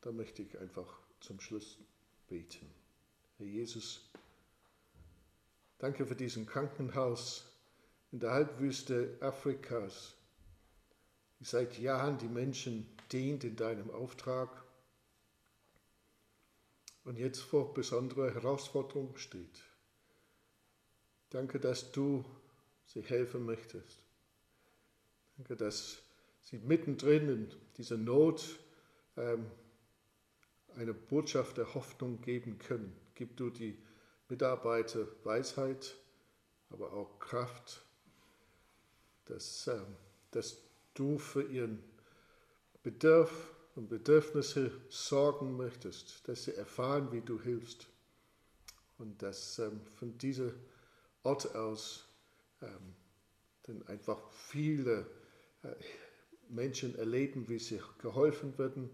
Da 0.00 0.12
möchte 0.12 0.42
ich 0.42 0.58
einfach 0.58 0.98
zum 1.20 1.40
Schluss 1.40 1.78
beten. 2.28 2.66
Herr 3.36 3.46
Jesus, 3.46 4.08
danke 5.78 6.06
für 6.06 6.14
diesen 6.14 6.46
Krankenhaus 6.46 7.44
in 8.12 8.20
der 8.20 8.30
Halbwüste 8.30 9.18
Afrikas, 9.20 10.14
die 11.38 11.44
seit 11.44 11.78
Jahren 11.78 12.18
die 12.18 12.28
Menschen 12.28 12.86
dient 13.12 13.44
in 13.44 13.56
deinem 13.56 13.90
Auftrag 13.90 14.64
und 17.08 17.18
jetzt 17.18 17.40
vor 17.40 17.72
besonderer 17.72 18.34
Herausforderung 18.34 19.16
steht. 19.16 19.64
Danke, 21.30 21.58
dass 21.58 21.90
du 21.90 22.22
sie 22.84 23.00
helfen 23.00 23.46
möchtest. 23.46 24.02
Danke, 25.38 25.56
dass 25.56 26.02
sie 26.42 26.58
mittendrin 26.58 27.28
in 27.30 27.50
dieser 27.78 27.96
Not 27.96 28.58
ähm, 29.16 29.46
eine 30.76 30.92
Botschaft 30.92 31.56
der 31.56 31.74
Hoffnung 31.74 32.20
geben 32.20 32.58
können. 32.58 32.94
Gib 33.14 33.38
du 33.38 33.48
die 33.48 33.78
Mitarbeiter 34.28 35.06
Weisheit, 35.24 35.96
aber 36.68 36.92
auch 36.92 37.18
Kraft, 37.20 37.80
dass, 39.24 39.66
äh, 39.66 39.80
dass 40.32 40.58
du 40.92 41.16
für 41.16 41.42
ihren 41.42 41.82
Bedarf 42.82 43.54
und 43.78 43.88
Bedürfnisse 43.88 44.72
sorgen 44.88 45.56
möchtest, 45.56 46.26
dass 46.28 46.44
sie 46.44 46.54
erfahren, 46.56 47.12
wie 47.12 47.20
du 47.20 47.40
hilfst 47.40 47.86
und 48.98 49.22
dass 49.22 49.60
ähm, 49.60 49.80
von 49.94 50.18
diesem 50.18 50.52
Ort 51.22 51.54
aus 51.54 52.04
ähm, 52.60 52.96
dann 53.62 53.86
einfach 53.86 54.20
viele 54.32 55.06
äh, 55.62 55.68
Menschen 56.48 56.98
erleben, 56.98 57.48
wie 57.48 57.60
sie 57.60 57.80
geholfen 57.98 58.58
werden 58.58 58.90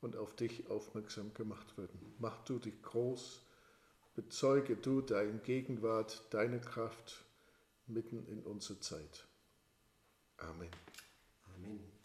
und 0.00 0.16
auf 0.16 0.34
dich 0.34 0.68
aufmerksam 0.68 1.32
gemacht 1.34 1.78
werden. 1.78 2.14
Mach 2.18 2.42
du 2.44 2.58
dich 2.58 2.82
groß, 2.82 3.40
bezeuge 4.16 4.74
du 4.74 5.00
deine 5.00 5.38
Gegenwart, 5.38 6.24
deine 6.30 6.60
Kraft 6.60 7.24
mitten 7.86 8.26
in 8.26 8.42
unserer 8.42 8.80
Zeit. 8.80 9.28
Amen. 10.38 10.70
Amen. 11.54 11.97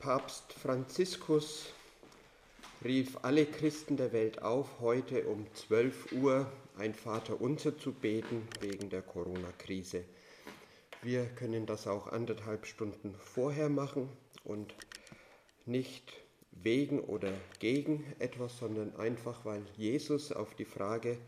Papst 0.00 0.54
Franziskus 0.54 1.74
rief 2.82 3.18
alle 3.20 3.44
Christen 3.44 3.98
der 3.98 4.14
Welt 4.14 4.40
auf, 4.40 4.80
heute 4.80 5.26
um 5.26 5.46
12 5.52 6.12
Uhr 6.12 6.50
ein 6.78 6.94
Vaterunser 6.94 7.76
zu 7.76 7.92
beten 7.92 8.48
wegen 8.60 8.88
der 8.88 9.02
Corona-Krise. 9.02 10.06
Wir 11.02 11.26
können 11.26 11.66
das 11.66 11.86
auch 11.86 12.06
anderthalb 12.06 12.64
Stunden 12.64 13.14
vorher 13.14 13.68
machen 13.68 14.08
und 14.42 14.74
nicht 15.66 16.14
wegen 16.50 17.00
oder 17.00 17.34
gegen 17.58 18.02
etwas, 18.20 18.56
sondern 18.56 18.96
einfach, 18.96 19.44
weil 19.44 19.66
Jesus 19.76 20.32
auf 20.32 20.54
die 20.54 20.64
Frage 20.64 21.18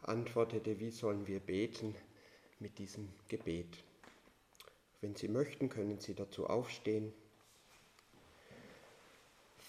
antwortete, 0.00 0.78
wie 0.78 0.90
sollen 0.90 1.26
wir 1.26 1.40
beten, 1.40 1.96
mit 2.60 2.78
diesem 2.78 3.08
Gebet. 3.26 3.82
Wenn 5.00 5.16
Sie 5.16 5.26
möchten, 5.26 5.68
können 5.68 5.98
Sie 5.98 6.14
dazu 6.14 6.46
aufstehen. 6.46 7.12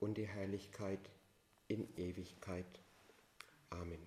und 0.00 0.16
die 0.16 0.26
Herrlichkeit 0.26 0.98
in 1.68 1.86
Ewigkeit. 1.96 2.66
Amen. 3.70 4.04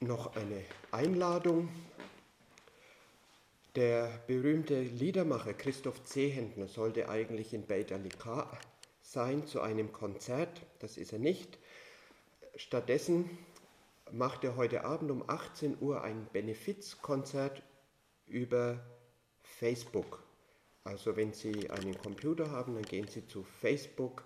Noch 0.00 0.34
eine 0.34 0.64
Einladung. 0.92 1.68
Der 3.76 4.08
berühmte 4.26 4.80
Liedermacher 4.80 5.52
Christoph 5.52 6.02
Zehentner 6.04 6.68
sollte 6.68 7.08
eigentlich 7.08 7.52
in 7.52 7.66
Beit 7.66 7.92
Alikar 7.92 8.58
sein 9.02 9.46
zu 9.46 9.60
einem 9.60 9.92
Konzert. 9.92 10.62
Das 10.78 10.96
ist 10.96 11.12
er 11.12 11.18
nicht. 11.18 11.58
Stattdessen 12.56 13.28
macht 14.10 14.42
er 14.44 14.56
heute 14.56 14.84
Abend 14.84 15.10
um 15.10 15.28
18 15.28 15.76
Uhr 15.80 16.02
ein 16.02 16.26
Benefizkonzert 16.32 17.62
über 18.26 18.80
Facebook. 19.42 20.22
Also 20.84 21.16
wenn 21.16 21.32
Sie 21.32 21.70
einen 21.70 21.96
Computer 21.98 22.50
haben, 22.50 22.74
dann 22.74 22.84
gehen 22.84 23.06
Sie 23.06 23.26
zu 23.26 23.42
Facebook 23.42 24.24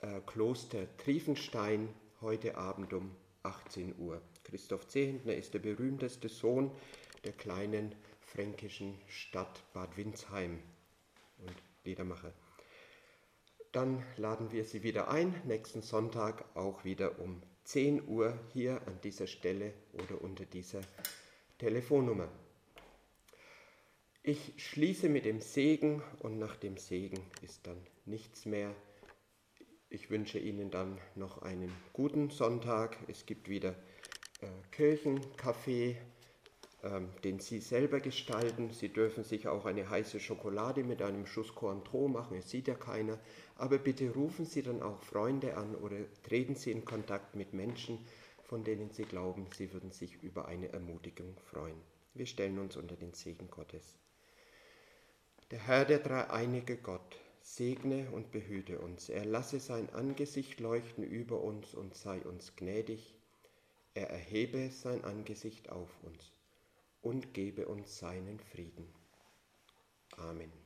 äh, 0.00 0.20
Kloster 0.26 0.86
Triefenstein 0.96 1.88
heute 2.20 2.56
Abend 2.56 2.92
um 2.92 3.14
18 3.42 3.98
Uhr. 3.98 4.22
Christoph 4.44 4.88
Zehentner 4.88 5.34
ist 5.34 5.52
der 5.54 5.58
berühmteste 5.58 6.28
Sohn 6.28 6.70
der 7.24 7.32
kleinen 7.32 7.94
fränkischen 8.20 8.98
Stadt 9.06 9.62
Bad 9.74 9.96
Windsheim 9.96 10.58
und 11.38 11.54
Liedermacher. 11.84 12.32
Dann 13.72 14.02
laden 14.16 14.50
wir 14.52 14.64
Sie 14.64 14.82
wieder 14.82 15.10
ein, 15.10 15.34
nächsten 15.44 15.82
Sonntag 15.82 16.44
auch 16.54 16.84
wieder 16.84 17.18
um 17.20 17.42
10 17.64 18.08
Uhr 18.08 18.38
hier 18.52 18.80
an 18.86 18.98
dieser 19.02 19.26
Stelle 19.26 19.72
oder 19.92 20.20
unter 20.20 20.44
dieser 20.44 20.80
Telefonnummer. 21.58 22.28
Ich 24.24 24.52
schließe 24.56 25.08
mit 25.08 25.24
dem 25.24 25.40
Segen 25.40 26.00
und 26.20 26.38
nach 26.38 26.54
dem 26.54 26.76
Segen 26.76 27.20
ist 27.40 27.66
dann 27.66 27.76
nichts 28.04 28.46
mehr. 28.46 28.72
Ich 29.90 30.10
wünsche 30.10 30.38
Ihnen 30.38 30.70
dann 30.70 30.96
noch 31.16 31.42
einen 31.42 31.72
guten 31.92 32.30
Sonntag. 32.30 32.96
Es 33.08 33.26
gibt 33.26 33.48
wieder 33.48 33.70
äh, 34.40 34.46
Kirchenkaffee, 34.70 35.96
ähm, 36.84 37.08
den 37.24 37.40
Sie 37.40 37.58
selber 37.58 37.98
gestalten. 37.98 38.70
Sie 38.70 38.90
dürfen 38.90 39.24
sich 39.24 39.48
auch 39.48 39.66
eine 39.66 39.90
heiße 39.90 40.20
Schokolade 40.20 40.84
mit 40.84 41.02
einem 41.02 41.26
Schuss 41.26 41.56
Cointreau 41.56 42.06
machen, 42.06 42.36
es 42.36 42.48
sieht 42.48 42.68
ja 42.68 42.76
keiner. 42.76 43.18
Aber 43.56 43.78
bitte 43.78 44.08
rufen 44.10 44.46
Sie 44.46 44.62
dann 44.62 44.82
auch 44.82 45.02
Freunde 45.02 45.56
an 45.56 45.74
oder 45.74 45.96
treten 46.22 46.54
Sie 46.54 46.70
in 46.70 46.84
Kontakt 46.84 47.34
mit 47.34 47.54
Menschen, 47.54 47.98
von 48.44 48.62
denen 48.62 48.90
sie 48.90 49.04
glauben, 49.04 49.46
sie 49.56 49.72
würden 49.72 49.90
sich 49.92 50.22
über 50.22 50.46
eine 50.46 50.68
Ermutigung 50.72 51.34
freuen. 51.50 51.80
Wir 52.14 52.26
stellen 52.26 52.58
uns 52.58 52.76
unter 52.76 52.96
den 52.96 53.14
Segen 53.14 53.50
Gottes. 53.50 53.96
Der 55.52 55.66
Herr, 55.66 55.84
der 55.84 55.98
dreieinige 55.98 56.78
Gott, 56.78 57.20
segne 57.42 58.10
und 58.12 58.32
behüte 58.32 58.78
uns. 58.78 59.10
Er 59.10 59.26
lasse 59.26 59.60
sein 59.60 59.90
Angesicht 59.90 60.60
leuchten 60.60 61.04
über 61.04 61.42
uns 61.42 61.74
und 61.74 61.94
sei 61.94 62.22
uns 62.22 62.56
gnädig. 62.56 63.14
Er 63.92 64.08
erhebe 64.08 64.70
sein 64.70 65.04
Angesicht 65.04 65.68
auf 65.68 65.90
uns 66.04 66.32
und 67.02 67.34
gebe 67.34 67.68
uns 67.68 67.98
seinen 67.98 68.40
Frieden. 68.40 68.88
Amen. 70.16 70.61